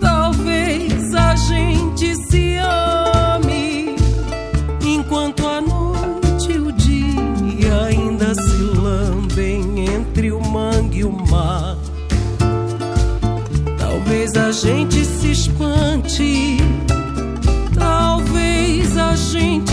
talvez 0.00 1.14
a 1.14 1.34
gente 1.34 2.14
se 2.26 2.56
ame. 2.58 3.96
Enquanto 4.84 5.46
a 5.48 5.60
noite 5.60 6.52
e 6.52 6.58
o 6.58 6.72
dia 6.72 7.84
ainda 7.88 8.34
se 8.34 8.62
lambem 8.62 9.86
entre 9.86 10.30
o 10.30 10.40
mangue 10.40 11.00
e 11.00 11.04
o 11.04 11.12
mar. 11.12 11.76
Talvez 13.76 14.36
a 14.36 14.52
gente 14.52 15.04
se 15.04 15.32
espante, 15.32 16.58
talvez 17.76 18.96
a 18.96 19.16
gente 19.16 19.69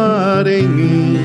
calma 0.00 0.34
do 0.34 0.40
mar 0.40 0.46
em 0.46 0.66
mim 0.66 1.18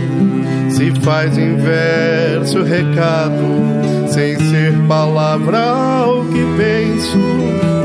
se 0.69 0.91
faz 1.01 1.37
em 1.37 1.55
verso 1.55 2.63
recado, 2.63 4.09
sem 4.09 4.37
ser 4.37 4.73
palavra 4.87 6.05
o 6.07 6.25
que 6.25 6.43
penso. 6.57 7.17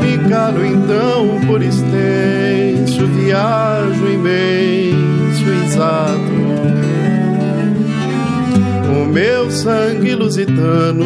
Me 0.00 0.18
calo 0.28 0.64
então 0.64 1.40
por 1.46 1.62
extenso, 1.62 3.06
viajo 3.06 4.06
imenso, 4.08 5.50
exato. 5.64 6.50
O 8.90 9.06
meu 9.06 9.50
sangue 9.50 10.14
lusitano 10.14 11.04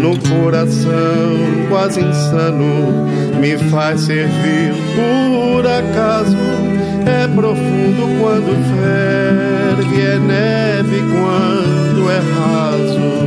no 0.00 0.18
coração 0.28 1.36
quase 1.68 2.00
insano 2.00 3.06
me 3.40 3.56
faz 3.70 4.00
servir 4.00 4.74
por 4.96 5.66
acaso. 5.66 6.75
É 7.06 7.28
profundo 7.28 8.20
quando 8.20 8.52
ferve, 8.74 10.00
é 10.02 10.18
neve 10.18 11.02
quando 11.12 12.10
é 12.10 12.18
raso. 12.18 13.26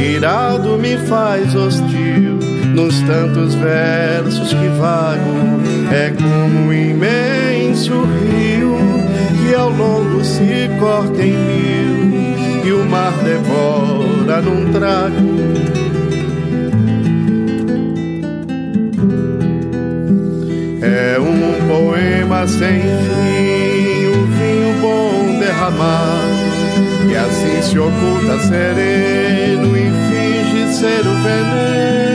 Irado 0.00 0.78
me 0.78 0.96
faz 0.96 1.54
hostil 1.56 2.38
nos 2.72 3.00
tantos 3.02 3.54
versos 3.56 4.54
que 4.54 4.68
vago. 4.78 5.60
É 5.92 6.10
como 6.10 6.68
um 6.68 6.72
imenso 6.72 7.92
rio 8.20 8.76
que 9.40 9.54
ao 9.54 9.70
longo 9.70 10.24
se 10.24 10.70
corta 10.78 11.20
em 11.22 11.32
mil 11.32 12.64
e 12.64 12.72
o 12.72 12.84
mar 12.84 13.12
devora 13.24 14.40
num 14.40 14.70
trago. 14.72 15.75
É 20.98 21.20
um 21.20 21.68
poema 21.68 22.46
sem 22.46 22.80
fim, 22.80 24.06
um 24.06 24.26
vinho 24.28 24.80
bom 24.80 25.38
derramado, 25.38 27.06
que 27.06 27.14
assim 27.14 27.60
se 27.60 27.78
oculta 27.78 28.38
sereno 28.40 29.76
e 29.76 29.90
finge 29.90 30.72
ser 30.72 31.06
o 31.06 31.14
veneno. 31.22 32.05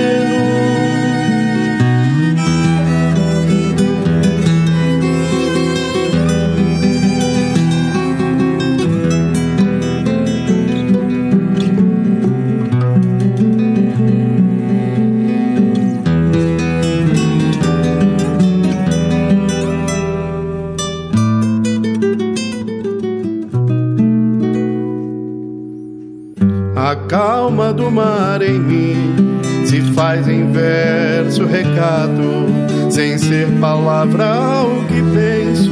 Calma 27.11 27.73
do 27.73 27.91
mar 27.91 28.41
em 28.41 28.57
mim 28.57 29.41
se 29.65 29.81
faz 29.93 30.29
em 30.29 30.49
verso 30.49 31.45
recado, 31.45 32.47
sem 32.89 33.17
ser 33.17 33.49
palavra 33.59 34.63
o 34.63 34.85
que 34.87 35.01
penso. 35.13 35.71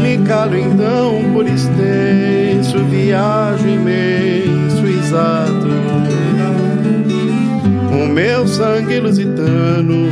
Me 0.00 0.18
calo 0.18 0.56
então 0.56 1.32
por 1.32 1.46
extenso, 1.46 2.78
viajo 2.88 3.66
imenso, 3.66 4.86
exato. 4.86 5.66
O 7.92 8.06
meu 8.06 8.46
sangue 8.46 9.00
lusitano, 9.00 10.06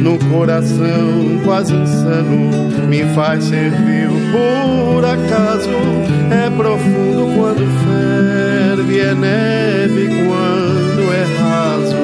no 0.00 0.18
coração 0.30 1.40
quase 1.44 1.74
insano, 1.74 2.50
me 2.88 3.04
faz 3.14 3.44
servir 3.44 4.08
por 4.32 5.04
acaso. 5.04 5.70
É 6.32 6.50
profundo 6.50 7.36
quando 7.36 7.64
ferve, 8.88 9.00
é 9.00 9.14
neve 9.14 10.08
quando 10.24 11.12
é 11.12 11.24
raso. 11.38 11.96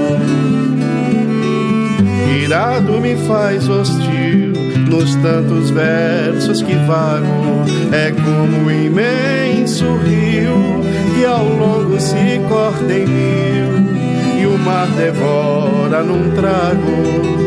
Irado 2.42 3.00
me 3.00 3.16
faz 3.26 3.68
hostil 3.68 4.52
nos 4.88 5.14
tantos 5.16 5.70
versos 5.70 6.62
que 6.62 6.74
vago. 6.86 7.64
É 7.92 8.10
como 8.12 8.66
um 8.66 8.70
imenso 8.70 9.96
rio 9.96 10.82
que 11.16 11.24
ao 11.24 11.48
longo 11.48 11.98
se 11.98 12.40
corta 12.48 12.92
em 12.92 13.06
mil 13.06 14.42
e 14.42 14.46
o 14.46 14.58
mar 14.58 14.86
devora 14.88 16.02
num 16.02 16.30
trago. 16.32 17.44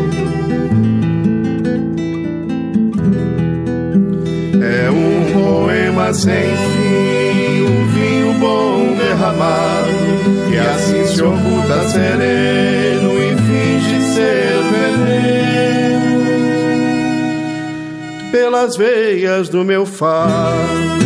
É 4.60 4.90
um 4.90 5.32
poema 5.32 6.12
sem 6.12 6.32
fim, 6.32 6.77
bom 8.38 8.94
derramado, 8.96 9.90
que 10.48 10.58
assim 10.58 11.06
se 11.06 11.22
oculta 11.22 11.88
sereno 11.88 13.12
e 13.22 13.36
finge 13.36 14.00
ser 14.14 14.62
veneno 14.72 16.18
pelas 18.30 18.76
veias 18.76 19.48
do 19.48 19.64
meu 19.64 19.84
fado. 19.84 20.98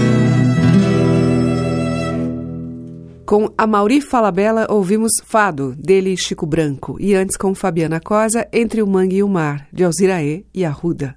Com 3.25 3.49
Amauri 3.57 4.03
Falabella, 4.03 4.67
ouvimos 4.69 5.13
Fado, 5.25 5.75
dele 5.79 6.15
Chico 6.19 6.45
Branco, 6.45 6.99
e 7.01 7.15
antes 7.15 7.35
com 7.35 7.55
Fabiana 7.55 7.99
Cosa, 7.99 8.47
Entre 8.53 8.83
o 8.83 8.87
Mangue 8.87 9.17
e 9.17 9.23
o 9.23 9.29
Mar, 9.29 9.67
de 9.73 9.85
Alziraê 9.85 10.45
e 10.53 10.67
Arruda. 10.67 11.17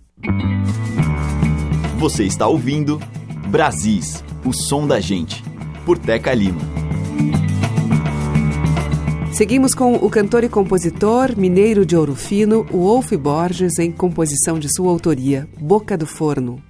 Você 1.97 2.23
está 2.23 2.47
ouvindo 2.47 3.01
Brasis, 3.49 4.23
o 4.45 4.53
som 4.53 4.87
da 4.87 5.01
gente, 5.01 5.43
por 5.85 5.99
Teca 5.99 6.33
Lima. 6.33 6.61
Seguimos 9.31 9.75
com 9.75 9.95
o 9.95 10.09
cantor 10.09 10.43
e 10.43 10.49
compositor 10.49 11.37
mineiro 11.37 11.85
de 11.85 11.95
Ouro 11.95 12.15
Fino, 12.15 12.65
o 12.71 12.77
Wolf 12.77 13.11
Borges, 13.13 13.77
em 13.79 13.91
composição 13.91 14.57
de 14.57 14.73
sua 14.73 14.89
autoria, 14.89 15.47
Boca 15.59 15.97
do 15.97 16.07
Forno. 16.07 16.61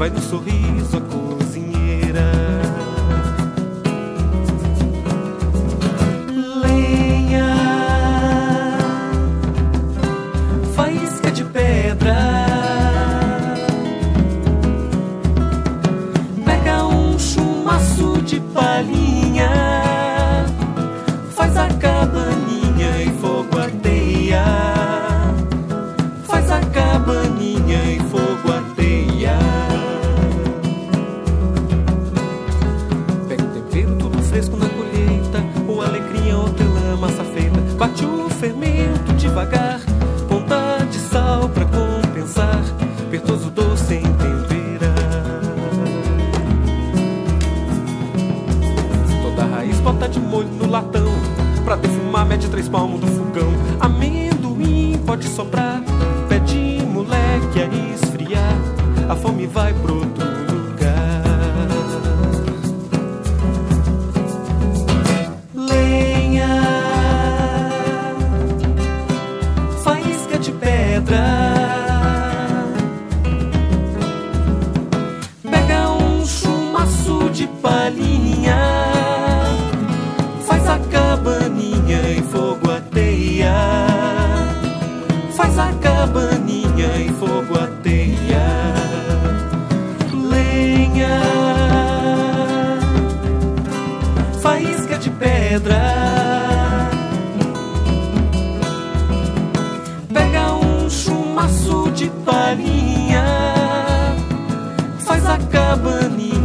vai 0.00 0.08
no 0.08 0.18
sorriso 0.18 0.96
a 0.96 1.00
cor. 1.02 1.29
de 52.40 52.48
três 52.48 52.68
palmos 52.68 53.00
do 53.00 53.06
fogão. 53.06 53.52
Amendoim 53.80 54.98
pode 55.06 55.26
soprar, 55.28 55.82
pé 56.28 56.38
de 56.38 56.82
moleque 56.86 57.60
a 57.60 57.94
esfriar. 57.94 58.56
A 59.08 59.14
fome 59.14 59.46
vai 59.46 59.72
brotar. 59.74 60.09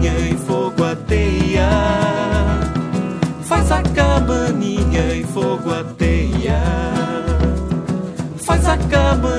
cabaninha 0.05 0.29
e 0.29 0.37
fogo 0.37 0.83
ateia. 0.83 1.69
Faz 3.43 3.71
a 3.71 3.81
cabaninha 3.81 5.15
e 5.15 5.23
fogo 5.23 5.71
ateia. 5.71 6.61
Faz 8.37 8.65
a 8.65 8.77
cabaninha. 8.77 9.34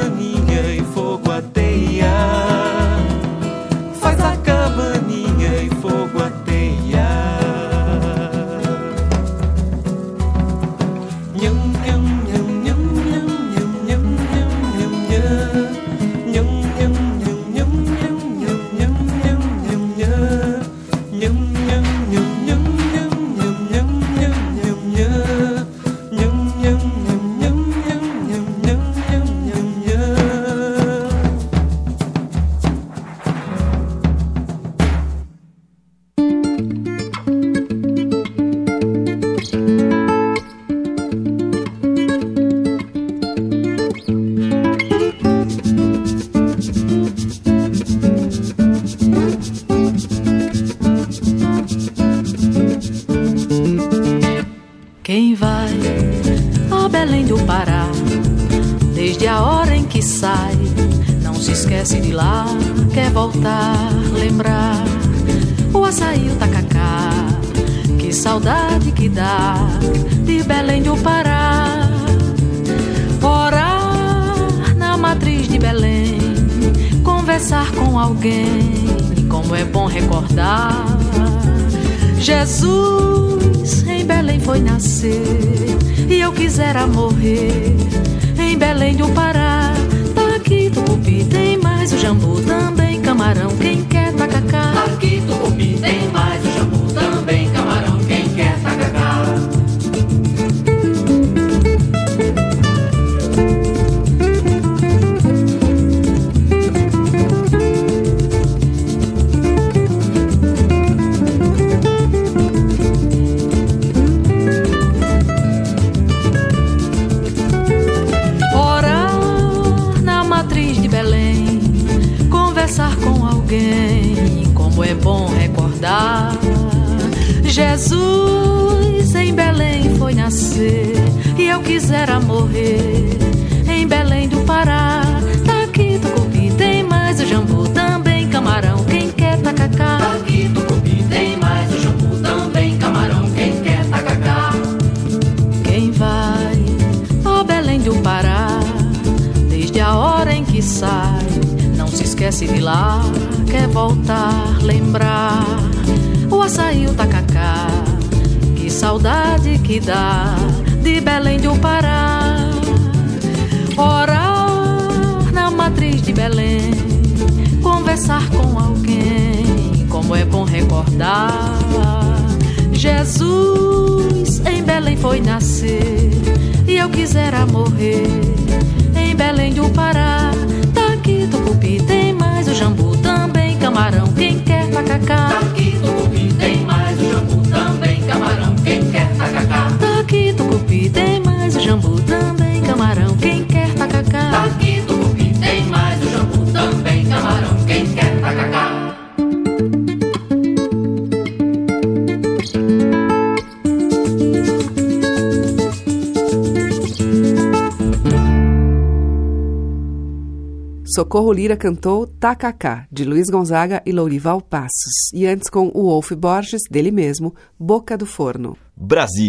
Socorro 210.97 211.30
Lira 211.30 211.59
cantou 211.59 212.07
Tacacá, 212.07 212.86
de 212.90 213.05
Luiz 213.05 213.28
Gonzaga 213.28 213.82
e 213.84 213.92
Lourival 213.92 214.40
Passos. 214.40 215.12
E 215.12 215.26
antes 215.26 215.51
com 215.51 215.70
o 215.74 215.90
Wolf 215.90 216.12
Borges, 216.12 216.62
dele 216.70 216.90
mesmo, 216.90 217.34
Boca 217.61 217.99
do 217.99 218.07
Forno. 218.07 218.57
Brasil. 218.74 219.28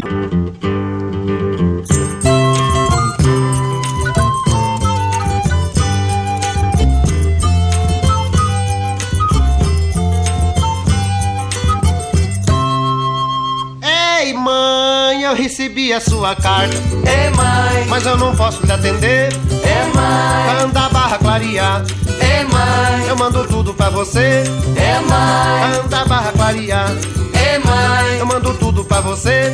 Ei, 13.84 14.34
mãe, 14.34 15.24
eu 15.24 15.36
recebi 15.36 15.94
a 15.94 16.00
sua 16.02 16.36
carta. 16.36 16.76
É 17.06 17.30
mãe, 17.30 17.86
Mas 17.88 18.06
eu 18.06 18.18
não 18.18 18.36
posso 18.36 18.66
lhe 18.66 18.72
atender. 18.72 19.30
é 19.64 19.96
mãe, 19.96 20.64
Anda 20.64 20.87
clarear. 21.18 21.84
é 22.20 22.44
mãe, 22.44 23.08
Eu 23.08 23.16
mando 23.18 23.44
tudo 23.48 23.74
pra 23.74 23.90
você. 23.90 24.44
é 24.76 25.00
mãe, 25.02 25.80
Anda 25.84 26.06
barra 26.06 26.32
clarear. 26.32 26.90
é 27.34 27.60
mãe, 27.60 28.18
Eu 28.20 28.26
mando 28.26 28.54
tudo 28.56 28.84
pra 28.86 29.02
você. 29.02 29.54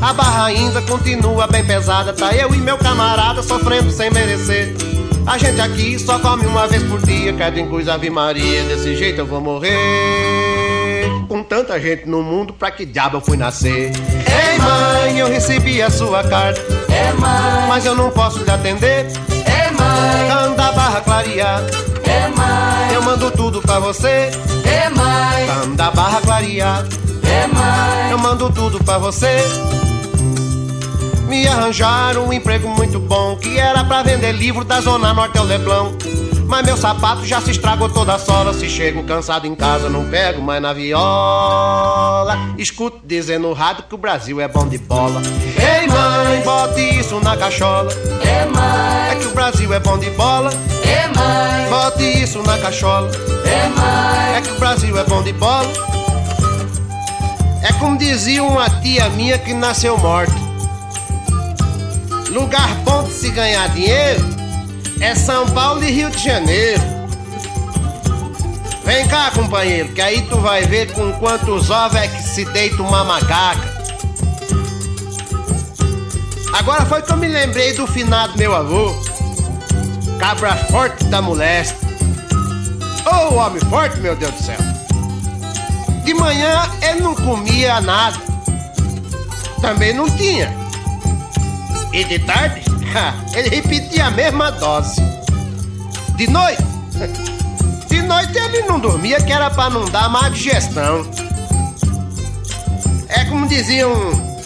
A 0.00 0.12
barra 0.12 0.46
ainda 0.46 0.82
continua 0.82 1.46
bem 1.46 1.64
pesada. 1.64 2.12
Tá 2.12 2.32
eu 2.34 2.52
e 2.54 2.58
meu 2.58 2.76
camarada 2.76 3.42
sofrendo 3.42 3.90
sem 3.90 4.10
merecer. 4.10 4.74
A 5.24 5.38
gente 5.38 5.60
aqui 5.60 5.96
só 5.98 6.18
come 6.18 6.44
uma 6.46 6.66
vez 6.66 6.82
por 6.82 7.00
dia. 7.02 7.32
Quer 7.32 7.56
em 7.56 7.68
coisa 7.68 7.94
Ave 7.94 8.10
Maria. 8.10 8.64
Desse 8.64 8.96
jeito 8.96 9.20
eu 9.20 9.26
vou 9.26 9.40
morrer. 9.40 11.06
Com 11.28 11.42
tanta 11.44 11.80
gente 11.80 12.06
no 12.08 12.20
mundo, 12.22 12.52
pra 12.52 12.70
que 12.72 12.84
diabo 12.84 13.18
eu 13.18 13.20
fui 13.20 13.36
nascer? 13.36 13.92
Ei 13.92 14.58
mãe, 14.58 15.18
eu 15.18 15.28
recebi 15.28 15.80
a 15.80 15.88
sua 15.88 16.22
carta. 16.24 16.60
é 16.92 17.12
mãe, 17.12 17.68
Mas 17.68 17.86
eu 17.86 17.94
não 17.94 18.10
posso 18.10 18.42
lhe 18.42 18.50
atender. 18.50 19.06
É 19.92 20.28
mãe, 20.28 20.30
Anda 20.30 20.72
barra 20.72 21.00
clarear. 21.00 21.60
é 22.04 22.28
mãe, 22.28 22.94
Eu 22.94 23.02
mando 23.02 23.30
tudo 23.30 23.60
pra 23.62 23.78
você. 23.78 24.30
é 24.64 24.88
mãe, 24.90 25.48
Anda 25.64 25.90
barra 25.90 26.20
clarear. 26.20 26.84
é 27.24 27.46
mãe, 27.46 28.10
Eu 28.10 28.18
mando 28.18 28.50
tudo 28.50 28.82
pra 28.84 28.98
você. 28.98 29.36
Me 31.28 31.48
arranjaram 31.48 32.26
um 32.26 32.32
emprego 32.32 32.68
muito 32.68 32.98
bom 32.98 33.36
Que 33.36 33.58
era 33.58 33.82
pra 33.84 34.02
vender 34.02 34.32
livro 34.32 34.64
da 34.64 34.82
Zona 34.82 35.14
Norte 35.14 35.38
ao 35.38 35.44
Leblon 35.46 35.92
Mas 36.52 36.66
meu 36.66 36.76
sapato 36.76 37.24
já 37.24 37.40
se 37.40 37.50
estragou 37.50 37.88
toda 37.88 38.12
a 38.12 38.18
sola. 38.18 38.52
Se 38.52 38.68
chego 38.68 39.02
cansado 39.04 39.46
em 39.46 39.54
casa 39.54 39.88
não 39.88 40.04
pego 40.10 40.42
mais 40.42 40.60
na 40.60 40.74
viola. 40.74 42.36
Escuto 42.58 43.00
dizendo 43.02 43.48
no 43.48 43.54
rádio 43.54 43.84
que 43.88 43.94
o 43.94 43.98
Brasil 43.98 44.38
é 44.38 44.46
bom 44.46 44.68
de 44.68 44.76
bola. 44.76 45.22
Ei 45.56 45.86
mãe, 45.86 46.42
bote 46.42 46.98
isso 46.98 47.18
na 47.20 47.38
cachola. 47.38 47.90
É 48.22 48.44
mãe, 48.44 49.12
É 49.12 49.14
que 49.18 49.28
o 49.28 49.30
Brasil 49.30 49.72
é 49.72 49.80
bom 49.80 49.96
de 49.96 50.10
bola. 50.10 50.50
É 50.84 51.08
mãe, 51.08 51.70
Bote 51.70 52.22
isso 52.22 52.42
na 52.42 52.58
cachola. 52.58 53.10
É 53.46 53.68
mãe, 53.70 54.36
É 54.36 54.40
que 54.42 54.50
o 54.50 54.58
Brasil 54.58 54.98
é 54.98 55.04
bom 55.04 55.22
de 55.22 55.32
bola. 55.32 55.72
É 57.62 57.72
como 57.80 57.96
dizia 57.96 58.44
uma 58.44 58.68
tia 58.68 59.08
minha 59.08 59.38
que 59.38 59.54
nasceu 59.54 59.96
morta. 59.96 60.34
Lugar 62.28 62.74
bom 62.84 63.04
de 63.04 63.12
se 63.12 63.30
ganhar 63.30 63.70
dinheiro 63.70 64.41
é 65.02 65.16
São 65.16 65.44
Paulo 65.50 65.82
e 65.82 65.90
Rio 65.90 66.10
de 66.10 66.22
Janeiro. 66.22 66.80
Vem 68.84 69.06
cá, 69.08 69.32
companheiro, 69.32 69.88
que 69.92 70.00
aí 70.00 70.22
tu 70.22 70.38
vai 70.38 70.62
ver 70.62 70.92
com 70.92 71.12
quantos 71.14 71.70
ovos 71.70 71.96
é 71.96 72.06
que 72.06 72.22
se 72.22 72.44
deita 72.46 72.80
uma 72.80 73.02
macaca. 73.02 73.82
Agora 76.52 76.86
foi 76.86 77.02
que 77.02 77.12
eu 77.12 77.16
me 77.16 77.26
lembrei 77.26 77.72
do 77.72 77.84
finado 77.86 78.38
meu 78.38 78.54
avô, 78.54 78.94
cabra 80.20 80.54
forte 80.70 81.02
da 81.04 81.20
molesta. 81.20 81.76
Ô 83.04 83.34
homem 83.34 83.60
forte, 83.68 83.98
meu 83.98 84.14
Deus 84.14 84.32
do 84.32 84.42
céu. 84.42 84.58
De 86.04 86.14
manhã 86.14 86.70
ele 86.80 87.00
não 87.00 87.16
comia 87.16 87.80
nada, 87.80 88.18
também 89.60 89.92
não 89.92 90.08
tinha. 90.10 90.54
E 91.92 92.04
de 92.04 92.20
tarde, 92.20 92.62
ele 93.34 93.48
repetia 93.48 93.81
a 94.02 94.10
mesma 94.10 94.50
dose. 94.50 95.00
De 96.16 96.26
noite, 96.28 96.62
de 97.88 98.02
noite 98.02 98.36
ele 98.36 98.62
não 98.62 98.78
dormia, 98.78 99.20
que 99.20 99.32
era 99.32 99.50
pra 99.50 99.70
não 99.70 99.84
dar 99.86 100.08
má 100.08 100.28
digestão. 100.28 101.08
É 103.08 103.24
como 103.26 103.46
dizia 103.46 103.88
um, 103.88 104.38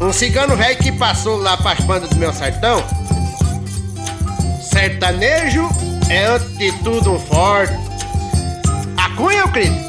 um 0.00 0.12
cigano 0.12 0.56
velho 0.56 0.76
que 0.78 0.92
passou 0.92 1.38
lá 1.38 1.56
pras 1.56 1.80
bandas 1.80 2.10
do 2.10 2.16
meu 2.16 2.32
sertão. 2.32 2.82
Sertanejo 4.70 5.68
é 6.08 6.26
antes 6.26 6.58
de 6.58 6.72
tudo 6.82 7.12
um 7.12 7.18
forte. 7.18 7.74
A 8.96 9.10
cunha? 9.16 9.44
Ei, 9.54 9.85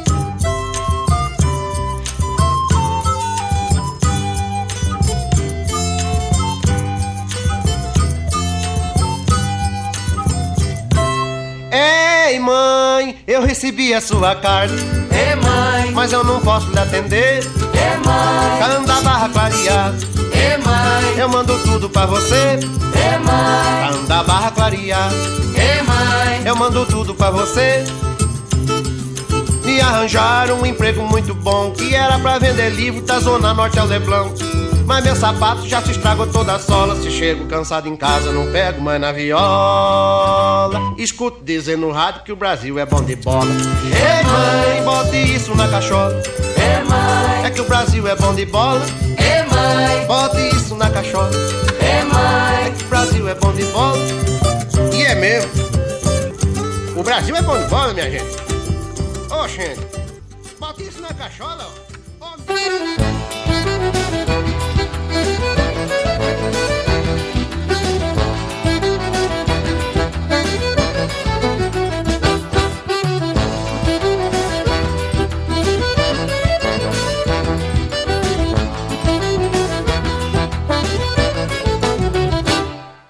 eu 13.28 13.42
recebi 13.44 13.94
a 13.94 14.02
sua 14.02 14.36
carta. 14.36 14.74
É 15.12 15.36
mãe, 15.36 15.92
Mas 15.94 16.12
eu 16.14 16.24
não 16.24 16.40
posso 16.42 16.70
lhe 16.72 16.80
atender. 16.80 17.40
é 17.74 17.98
mãe, 17.98 18.60
Canda 18.60 19.02
barra 19.02 19.30
clarear. 19.30 19.94
é 20.34 20.58
mãe, 20.58 21.18
Eu 21.20 21.30
mando 21.30 21.58
tudo 21.64 21.90
pra 21.90 22.06
você. 22.06 22.36
é 22.96 23.18
mãe, 23.20 23.92
Canda 23.92 24.24
barra 24.24 24.52
clarear. 24.52 25.10
é 25.56 25.82
mãe, 25.84 26.42
Eu 26.46 26.56
mando 26.56 26.86
tudo 26.86 27.14
pra 27.16 27.30
você. 27.32 27.84
Me 29.64 29.82
arranjaram 29.82 30.62
um 30.62 30.66
emprego 30.66 31.02
muito 31.04 31.34
bom 31.36 31.72
Que 31.72 31.94
era 31.94 32.18
pra 32.20 32.40
vender 32.40 32.70
livro 32.70 33.02
da 33.02 33.20
Zona 33.20 33.54
Norte 33.54 33.78
ao 33.78 33.86
Leblon 33.86 34.30
Mas 34.88 35.04
meu 35.04 35.18
sapato 35.18 35.68
já 35.68 35.82
se 35.82 35.92
estragou 35.92 36.26
toda 36.28 36.56
a 36.56 36.60
sola. 36.60 36.96
Se 36.96 37.12
chego 37.12 37.46
cansado 37.46 37.90
em 37.90 37.98
casa 37.98 38.32
não 38.32 38.50
pego 38.54 38.82
mais 38.82 39.02
na 39.02 39.12
viola. 39.12 40.80
Escuto 40.98 41.44
dizer 41.44 41.78
no 41.78 41.92
rádio 41.92 42.24
que 42.24 42.32
o 42.32 42.38
Brasil 42.38 42.80
é 42.80 42.86
bom 42.86 43.02
de 43.02 43.18
bola. 43.18 43.52
Ei 43.84 44.24
mãe, 44.24 44.84
bote 44.86 45.36
isso 45.36 45.54
na 45.56 45.68
cachola. 45.68 46.14
É 46.56 46.82
mãe, 46.86 47.46
É 47.46 47.50
que 47.50 47.60
o 47.60 47.66
Brasil 47.66 48.08
é 48.08 48.16
bom 48.16 48.34
de 48.34 48.46
bola. 48.46 48.82
É 49.18 49.44
mãe, 49.44 50.08
Bote 50.08 50.56
isso 50.56 50.74
na 50.74 50.90
cachola. 50.90 51.32
É 51.82 52.06
mãe, 52.06 52.68
É 52.68 52.70
que 52.72 52.84
o 52.86 52.88
Brasil 52.88 53.28
é 53.28 53.36
bom 53.36 53.52
de 53.52 53.66
bola. 53.66 54.00
E 54.94 55.02
é 55.02 55.16
mesmo. 55.16 55.52
O 56.96 57.04
Brasil 57.04 57.36
é 57.36 57.42
bom 57.42 57.62
de 57.62 57.68
bola, 57.68 57.94
minha 57.94 58.10
gente. 58.10 58.38
Ô, 59.30 59.46
gente 59.50 59.82
Bota 60.58 60.82
isso 60.82 61.02
na 61.02 61.14
cachola, 61.14 61.68
ó. 62.22 62.26
Ó, 62.26 62.38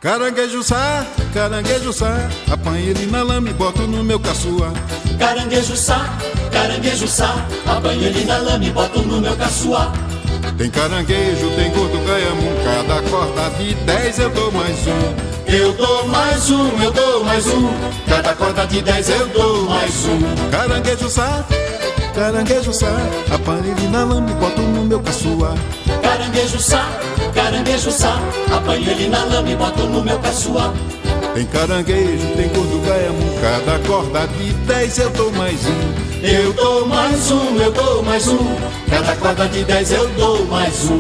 Caranguejo 0.08 0.64
sá, 0.64 1.06
caranguejo 1.34 1.92
sá, 1.92 2.30
apanha 2.50 2.92
ele 2.92 3.06
na 3.08 3.24
lama 3.24 3.50
e 3.50 3.54
boto 3.54 3.82
no 3.82 4.04
meu 4.04 4.20
caçua. 4.20 4.72
Caranguejo 5.20 5.76
sá, 5.76 6.18
caranguejo 6.52 7.08
sá, 7.08 7.36
apanho 7.66 8.04
ele 8.04 8.24
na 8.24 8.38
lama 8.38 8.64
e 8.64 8.70
boto 8.70 9.02
no 9.02 9.20
meu 9.20 9.36
caçoar. 9.36 10.07
Tem 10.58 10.72
caranguejo, 10.72 11.52
tem 11.52 11.72
gordo 11.72 12.00
gaiamu, 12.04 12.50
cada 12.64 13.02
corda 13.10 13.50
de 13.60 13.76
dez 13.76 14.18
eu 14.18 14.30
dou 14.32 14.52
mais 14.52 14.88
um. 14.88 15.54
Eu 15.54 15.72
dou 15.74 16.08
mais 16.08 16.50
um, 16.50 16.82
eu 16.82 16.92
dou 16.92 17.24
mais 17.24 17.46
um, 17.46 17.70
cada 18.08 18.34
corda 18.34 18.66
de 18.66 18.82
dez 18.82 19.08
eu 19.08 19.28
dou 19.28 19.66
mais 19.66 20.06
um. 20.06 20.50
Caranguejo 20.50 21.10
sá, 21.10 21.46
caranguejo 22.16 22.72
na 23.92 24.04
lama 24.04 24.32
e 24.32 24.34
boto 24.34 24.62
no 24.64 24.84
meu 24.84 25.00
caçua. 25.00 25.54
Caranguejo 26.02 26.60
sá, 26.60 26.90
caranguejo 27.36 27.92
na 29.10 29.24
lama 29.26 29.50
e 29.50 29.56
boto 29.56 29.84
no 29.84 30.02
meu 30.02 30.18
caçoar. 30.18 30.74
Tem 31.36 31.46
caranguejo, 31.46 32.28
tem 32.36 32.50
gordo 32.50 32.82
gaiamu, 32.84 33.40
cada 33.42 33.78
corda 33.88 34.28
de 34.28 34.54
dez 34.66 34.98
eu 34.98 35.12
dou 35.12 35.32
mais 35.34 35.60
um. 35.68 36.08
Eu 36.24 36.52
dou 36.54 36.88
mais 36.88 37.30
um, 37.30 37.58
eu 37.58 37.72
dou 37.72 38.02
mais 38.02 38.28
um, 38.28 38.56
cada 38.90 39.16
corda 39.16 39.48
de 39.48 39.64
dez 39.64 39.92
eu 39.92 40.08
dou 40.10 40.46
mais 40.46 40.90
um. 40.90 41.00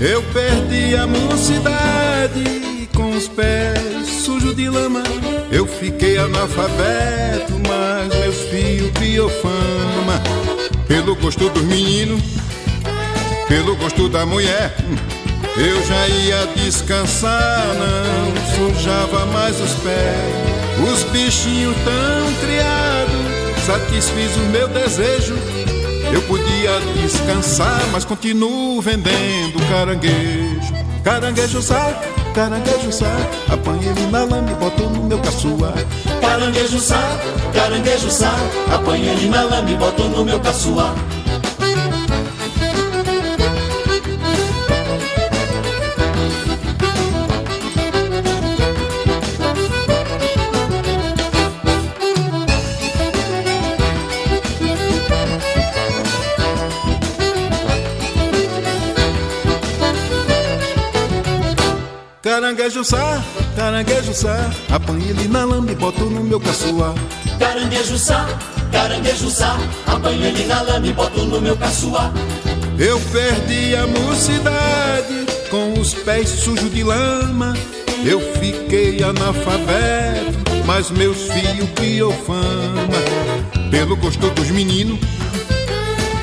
Eu 0.00 0.22
perdi 0.32 0.94
a 0.96 1.06
mocidade 1.06 2.88
com 2.94 3.10
os 3.10 3.28
pés 3.28 4.06
sujos 4.24 4.54
de 4.54 4.68
lama. 4.68 5.02
Eu 5.50 5.66
fiquei 5.66 6.18
analfabeto, 6.18 7.54
mas 7.66 8.18
meus 8.18 8.36
filhos 8.50 8.90
criou. 8.92 9.30
Pelo 10.88 11.16
gosto 11.16 11.48
dos 11.50 11.62
meninos, 11.62 12.22
pelo 13.48 13.76
gosto 13.76 14.08
da 14.08 14.24
mulher. 14.24 14.74
Eu 15.56 15.82
já 15.86 16.08
ia 16.08 16.46
descansar, 16.54 17.64
não 17.74 18.74
sujava 18.74 19.24
mais 19.26 19.58
os 19.60 19.72
pés. 19.76 20.92
Os 20.92 21.02
bichinhos 21.04 21.74
tão 21.84 22.34
criados, 22.46 23.64
satisfiz 23.64 24.36
o 24.36 24.40
meu 24.50 24.68
desejo. 24.68 25.34
Eu 26.12 26.22
podia 26.22 26.80
descansar, 27.02 27.82
mas 27.92 28.04
continuo 28.04 28.80
vendendo 28.80 29.58
caranguejo. 29.68 30.74
Caranguejo 31.02 31.62
sá, 31.62 31.92
caranguejo 32.34 32.92
sá, 32.92 33.06
apanha 33.48 33.90
ele 33.90 34.06
na 34.10 34.24
lama 34.24 34.50
e 34.50 34.54
boto 34.54 34.82
no 34.84 35.04
meu 35.04 35.18
caçua. 35.18 35.72
Caranguejo 36.20 36.80
sá, 36.80 37.00
caranguejo 37.54 38.10
sá, 38.10 38.34
apanho 38.74 39.04
ele 39.10 39.28
na 39.28 39.42
lama 39.42 39.70
e 39.70 39.76
boto 39.76 40.04
no 40.04 40.24
meu 40.24 40.40
caçoar. 40.40 40.94
Caranguejo 63.54 64.12
sá, 64.12 64.50
apanha 64.68 65.10
ele 65.10 65.28
na 65.28 65.44
lama 65.44 65.70
e 65.70 65.74
boto 65.76 66.04
no 66.06 66.24
meu 66.24 66.40
sá, 67.96 68.26
caranguejo 68.72 69.30
sá, 69.30 69.56
apanho 69.86 70.24
ele 70.24 70.46
na 70.46 70.62
lama 70.62 70.84
e 70.84 70.92
boto 70.92 71.22
no 71.26 71.40
meu 71.40 71.56
caçoar. 71.56 72.10
Eu 72.76 73.00
perdi 73.12 73.76
a 73.76 73.86
mocidade 73.86 75.26
com 75.48 75.78
os 75.78 75.94
pés 75.94 76.28
sujos 76.28 76.68
de 76.72 76.82
lama. 76.82 77.54
Eu 78.04 78.20
fiquei 78.34 79.00
analfabeto, 79.00 80.66
mas 80.66 80.90
meus 80.90 81.22
filhos 81.30 81.70
criou 81.76 82.12
fama. 82.12 83.70
Pelo 83.70 83.94
gosto 83.96 84.28
dos 84.30 84.50
meninos, 84.50 84.98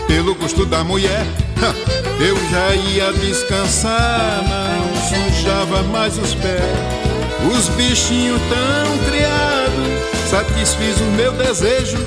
pelo 0.08 0.36
gosto 0.36 0.66
da 0.66 0.84
mulher. 0.84 1.26
Eu 2.20 2.38
já 2.52 2.76
ia 2.76 3.12
descansar, 3.14 4.44
sujava 5.04 5.84
mais 5.84 6.18
os 6.18 6.34
pés. 6.36 6.64
Os 7.52 7.68
bichinhos 7.70 8.42
tão 8.50 8.98
criados, 9.10 10.30
satisfiz 10.30 11.00
o 11.00 11.04
meu 11.16 11.32
desejo. 11.34 11.98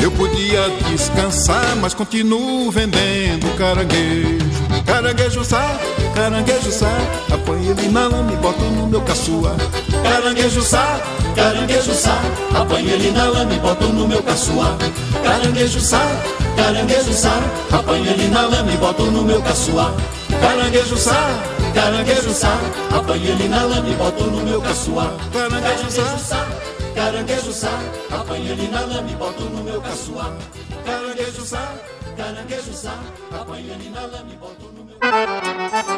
Eu 0.00 0.10
podia 0.12 0.68
descansar, 0.90 1.74
mas 1.80 1.94
continuo 1.94 2.70
vendendo 2.70 3.48
caranguejo. 3.56 4.38
Caranguejo 4.86 5.44
sá, 5.44 5.78
caranguejo 6.14 6.70
sá, 6.70 6.96
apanha 7.32 7.70
ele 7.70 7.88
na 7.88 8.06
lama 8.06 8.32
e 8.32 8.36
boto 8.36 8.64
no 8.64 8.86
meu 8.86 9.00
caçua. 9.00 9.56
Caranguejo 10.02 10.62
sá, 10.62 11.00
caranguejo 11.34 11.94
sá, 11.94 12.20
apanho 12.54 12.90
ele 12.90 13.10
na 13.10 13.24
lama 13.24 13.54
e 13.54 13.58
boto 13.58 13.86
no 13.86 14.06
meu 14.06 14.22
caçoar. 14.22 14.76
Caranguejo 15.22 15.80
sá, 15.80 16.06
caranguejo 16.56 17.12
sá, 17.12 17.40
apanho 17.72 18.06
ele 18.06 18.28
na 18.28 18.42
lama 18.46 18.72
e 18.72 18.76
boto 18.76 19.04
no 19.04 19.24
meu 19.24 19.42
caçoar. 19.42 19.92
Caranguejo 20.40 20.96
sá, 20.96 21.38
caranguejo 21.78 22.34
sá, 22.34 22.58
apanho 22.90 23.24
ele 23.24 23.48
na 23.48 23.62
lama 23.64 23.88
e 23.88 23.94
boto 23.94 24.24
no 24.24 24.42
meu 24.42 24.60
caçoar. 24.60 25.12
Caranguejo 25.32 25.90
sá, 26.18 26.48
caranguejo 26.94 27.52
sá, 27.52 27.70
apanho 28.10 28.52
ele 28.52 28.68
na 28.68 28.80
lama 28.80 29.10
e 29.10 29.14
boto 29.14 29.44
no 29.44 29.62
meu 29.62 29.80
caçoar. 29.80 30.32
Caranguejo 30.84 31.44
sá, 31.44 31.74
caranguejo 32.16 32.72
sá, 32.72 32.98
apanho 33.30 33.70
ele 33.72 33.90
na 33.90 34.00
lama 34.00 34.30
e 34.32 34.36
boto 34.36 34.66
no 34.74 34.84
meu 34.84 34.98
Fumo 34.98 35.97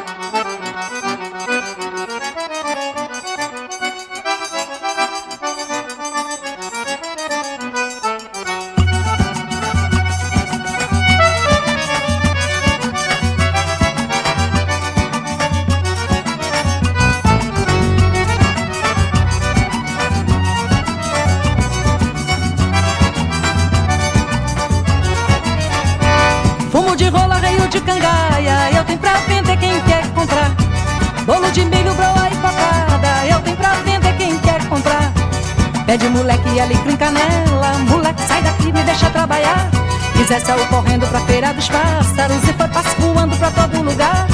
Pede 35.91 36.07
moleque 36.07 36.57
alecrim 36.57 36.95
canela, 36.95 37.77
moleque 37.89 38.21
sai 38.21 38.41
daqui, 38.41 38.71
me 38.71 38.81
deixa 38.81 39.09
trabalhar. 39.09 39.69
Zé 40.25 40.39
saiu 40.39 40.65
correndo 40.67 41.05
pra 41.07 41.19
feira 41.19 41.53
dos 41.53 41.67
pássaros 41.67 42.41
e 42.47 42.53
foi 42.53 42.67
passo 42.69 42.95
voando 42.97 43.35
pra 43.35 43.51
todo 43.51 43.81
lugar. 43.81 44.25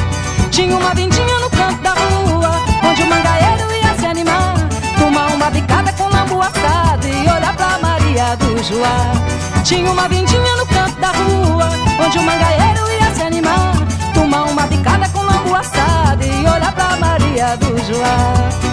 Tinha 0.52 0.78
uma 0.78 0.94
vindinha 0.94 1.40
no 1.40 1.50
canto 1.50 1.82
da 1.82 1.94
rua, 1.94 2.52
onde 2.84 3.02
o 3.02 3.08
mangaeiro 3.08 3.74
ia 3.74 3.96
se 3.98 4.06
animar. 4.06 4.54
Tomar 5.00 5.34
uma 5.34 5.50
bicada 5.50 5.92
com 5.94 6.04
lambu 6.04 6.40
assado 6.44 7.08
e 7.08 7.22
olhar 7.22 7.56
pra 7.56 7.80
Maria 7.80 8.36
do 8.36 8.64
Joá. 8.64 9.64
Tinha 9.64 9.92
uma 9.92 10.08
vindinha 10.08 10.58
no 10.58 10.66
canto 10.68 11.00
da 11.00 11.08
rua, 11.08 11.72
onde 12.06 12.20
o 12.20 12.22
mangaeiro 12.22 12.82
ia 13.02 13.16
se 13.16 13.24
animar. 13.24 13.74
Tomar 14.14 14.44
uma 14.44 14.68
bicada 14.68 15.10
com 15.10 15.24
lambu 15.24 15.56
assado 15.56 16.24
e 16.24 16.48
olhar 16.48 16.72
pra 16.72 16.96
Maria 16.98 17.58
do 17.58 17.84
Joá. 17.84 18.67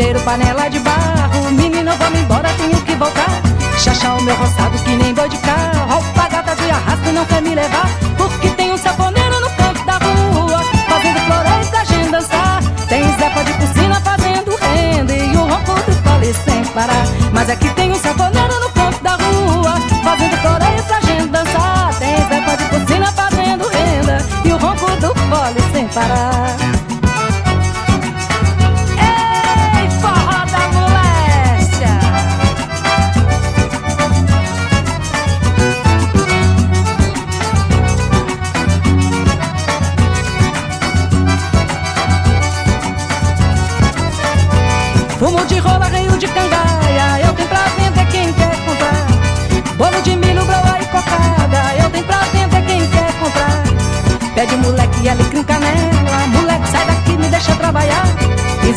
Candeeiro, 0.00 0.20
panela 0.20 0.68
de 0.68 0.78
barro. 0.80 1.50
Menino, 1.52 1.92
vamos 1.98 2.20
embora, 2.20 2.48
tenho 2.56 2.80
que 2.82 2.94
voltar. 2.94 3.42
Chachar 3.78 4.16
o 4.16 4.22
meu 4.22 4.34
roçado 4.34 4.78
que 4.78 4.90
nem 4.96 5.12
boi 5.14 5.28
de 5.28 5.36
carro. 5.38 5.92
Alpagata 5.92 6.56
de 6.56 6.70
arrasto 6.70 7.12
não 7.12 7.24
quer 7.26 7.42
me 7.42 7.54
levar. 7.54 7.88
Porque 8.16 8.48
tem 8.50 8.72
um 8.72 8.78
saponeiro 8.78 9.40
no 9.40 9.50
canto 9.50 9.84
da 9.84 9.98
rua. 9.98 10.62
Fazendo 10.88 11.20
floreios 11.20 11.68
pra 11.68 11.84
gente 11.84 12.10
dançar. 12.10 12.62
Tem 12.88 13.02
Zepa 13.18 13.44
de 13.44 13.52
piscina 13.54 14.00
fazendo 14.00 14.56
renda. 14.56 15.14
E 15.14 15.36
o 15.36 15.40
ronco 15.40 15.74
do 15.74 15.92
fole 16.02 16.34
sem 16.44 16.64
parar. 16.72 17.06
Mas 17.32 17.50
aqui 17.50 17.68
tem 17.70 17.92
um 17.92 17.96
saponeiro 17.96 18.60
no 18.60 18.70
canto 18.70 19.02
da 19.02 19.16
rua. 19.16 19.74
Fazendo 20.02 20.36
floreios 20.38 20.84
pra 20.86 21.00
gente 21.00 21.28
dançar. 21.28 21.94
Tem 21.98 22.16
Zepa 22.16 22.56
de 22.56 22.64
piscina 22.64 23.12
fazendo 23.12 23.68
renda. 23.68 24.18
E 24.44 24.52
o 24.52 24.56
ronco 24.56 24.90
do 24.96 25.14
fole 25.14 25.72
sem 25.72 25.86
parar. 25.88 26.49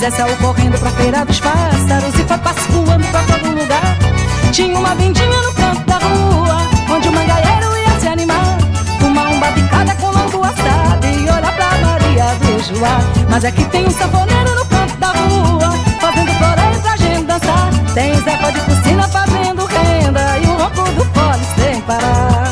Zé 0.03 0.11
saiu 0.11 0.35
correndo 0.35 0.77
pra 0.77 0.91
feira 0.91 1.23
dos 1.23 1.39
pássaros 1.39 2.13
e 2.19 2.23
foi 2.25 2.37
passo 2.39 2.69
voando 2.73 3.07
pra 3.07 3.23
todo 3.23 3.57
lugar. 3.57 3.97
Tinha 4.51 4.77
uma 4.77 4.93
vendinha 4.95 5.41
no 5.41 5.53
canto 5.53 5.81
da 5.85 5.97
rua, 5.97 6.57
onde 6.93 7.07
o 7.07 7.11
mangaeiro 7.13 7.77
ia 7.77 7.99
se 8.01 8.07
animar. 8.09 8.57
Fumar 8.99 9.27
um 9.31 9.39
babicada 9.39 9.95
com 9.95 10.07
lombo 10.07 10.43
assado 10.43 11.07
e 11.07 11.21
olhar 11.21 11.55
pra 11.55 11.77
Maria 11.77 12.25
do 12.35 12.59
Joá. 12.65 12.99
Mas 13.29 13.45
é 13.45 13.51
que 13.51 13.63
tem 13.63 13.87
um 13.87 13.91
sanfoneiro 13.91 14.55
no 14.55 14.65
canto 14.65 14.97
da 14.97 15.07
rua, 15.07 15.71
fazendo 16.01 16.33
floreio 16.33 16.81
pra 16.81 16.97
gente 16.97 17.23
dançar. 17.23 17.69
Tem 17.93 18.13
Zé 18.13 18.51
de 18.51 18.59
Cucina 18.59 19.07
fazendo 19.07 19.65
renda 19.67 20.37
e 20.37 20.45
o 20.47 20.57
ronco 20.57 20.91
do 20.91 21.05
fole 21.13 21.45
sem 21.55 21.79
parar. 21.83 22.42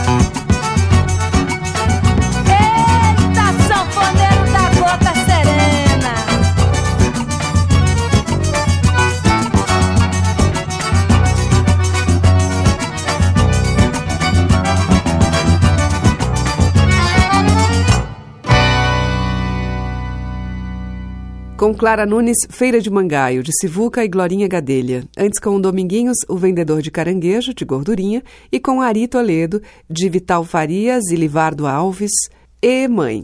Com 21.71 21.77
Clara 21.77 22.05
Nunes, 22.05 22.35
Feira 22.49 22.81
de 22.81 22.89
Mangaio, 22.89 23.41
de 23.41 23.51
Sivuca 23.57 24.03
e 24.03 24.07
Glorinha 24.09 24.45
Gadelha. 24.45 25.05
Antes 25.17 25.39
com 25.39 25.55
o 25.55 25.61
Dominguinhos, 25.61 26.17
o 26.27 26.35
vendedor 26.35 26.81
de 26.81 26.91
caranguejo, 26.91 27.53
de 27.53 27.63
gordurinha. 27.63 28.21
E 28.51 28.59
com 28.59 28.81
Ari 28.81 29.07
Toledo, 29.07 29.61
de 29.89 30.09
Vital 30.09 30.43
Farias 30.43 31.05
e 31.09 31.15
Livardo 31.15 31.65
Alves, 31.65 32.11
e 32.61 32.89
Mãe. 32.89 33.23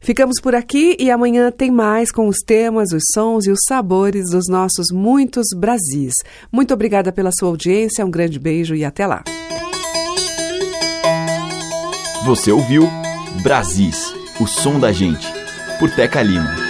Ficamos 0.00 0.40
por 0.42 0.56
aqui 0.56 0.96
e 0.98 1.08
amanhã 1.08 1.52
tem 1.52 1.70
mais 1.70 2.10
com 2.10 2.26
os 2.26 2.38
temas, 2.44 2.90
os 2.92 3.04
sons 3.14 3.46
e 3.46 3.52
os 3.52 3.60
sabores 3.68 4.30
dos 4.30 4.48
nossos 4.48 4.88
muitos 4.92 5.46
Brasis. 5.56 6.14
Muito 6.50 6.74
obrigada 6.74 7.12
pela 7.12 7.30
sua 7.30 7.48
audiência, 7.48 8.04
um 8.04 8.10
grande 8.10 8.40
beijo 8.40 8.74
e 8.74 8.84
até 8.84 9.06
lá. 9.06 9.22
Você 12.24 12.50
ouviu 12.50 12.88
Brasis, 13.40 14.12
o 14.40 14.48
som 14.48 14.80
da 14.80 14.90
gente, 14.90 15.32
por 15.78 15.88
Teca 15.92 16.20
Lima. 16.22 16.65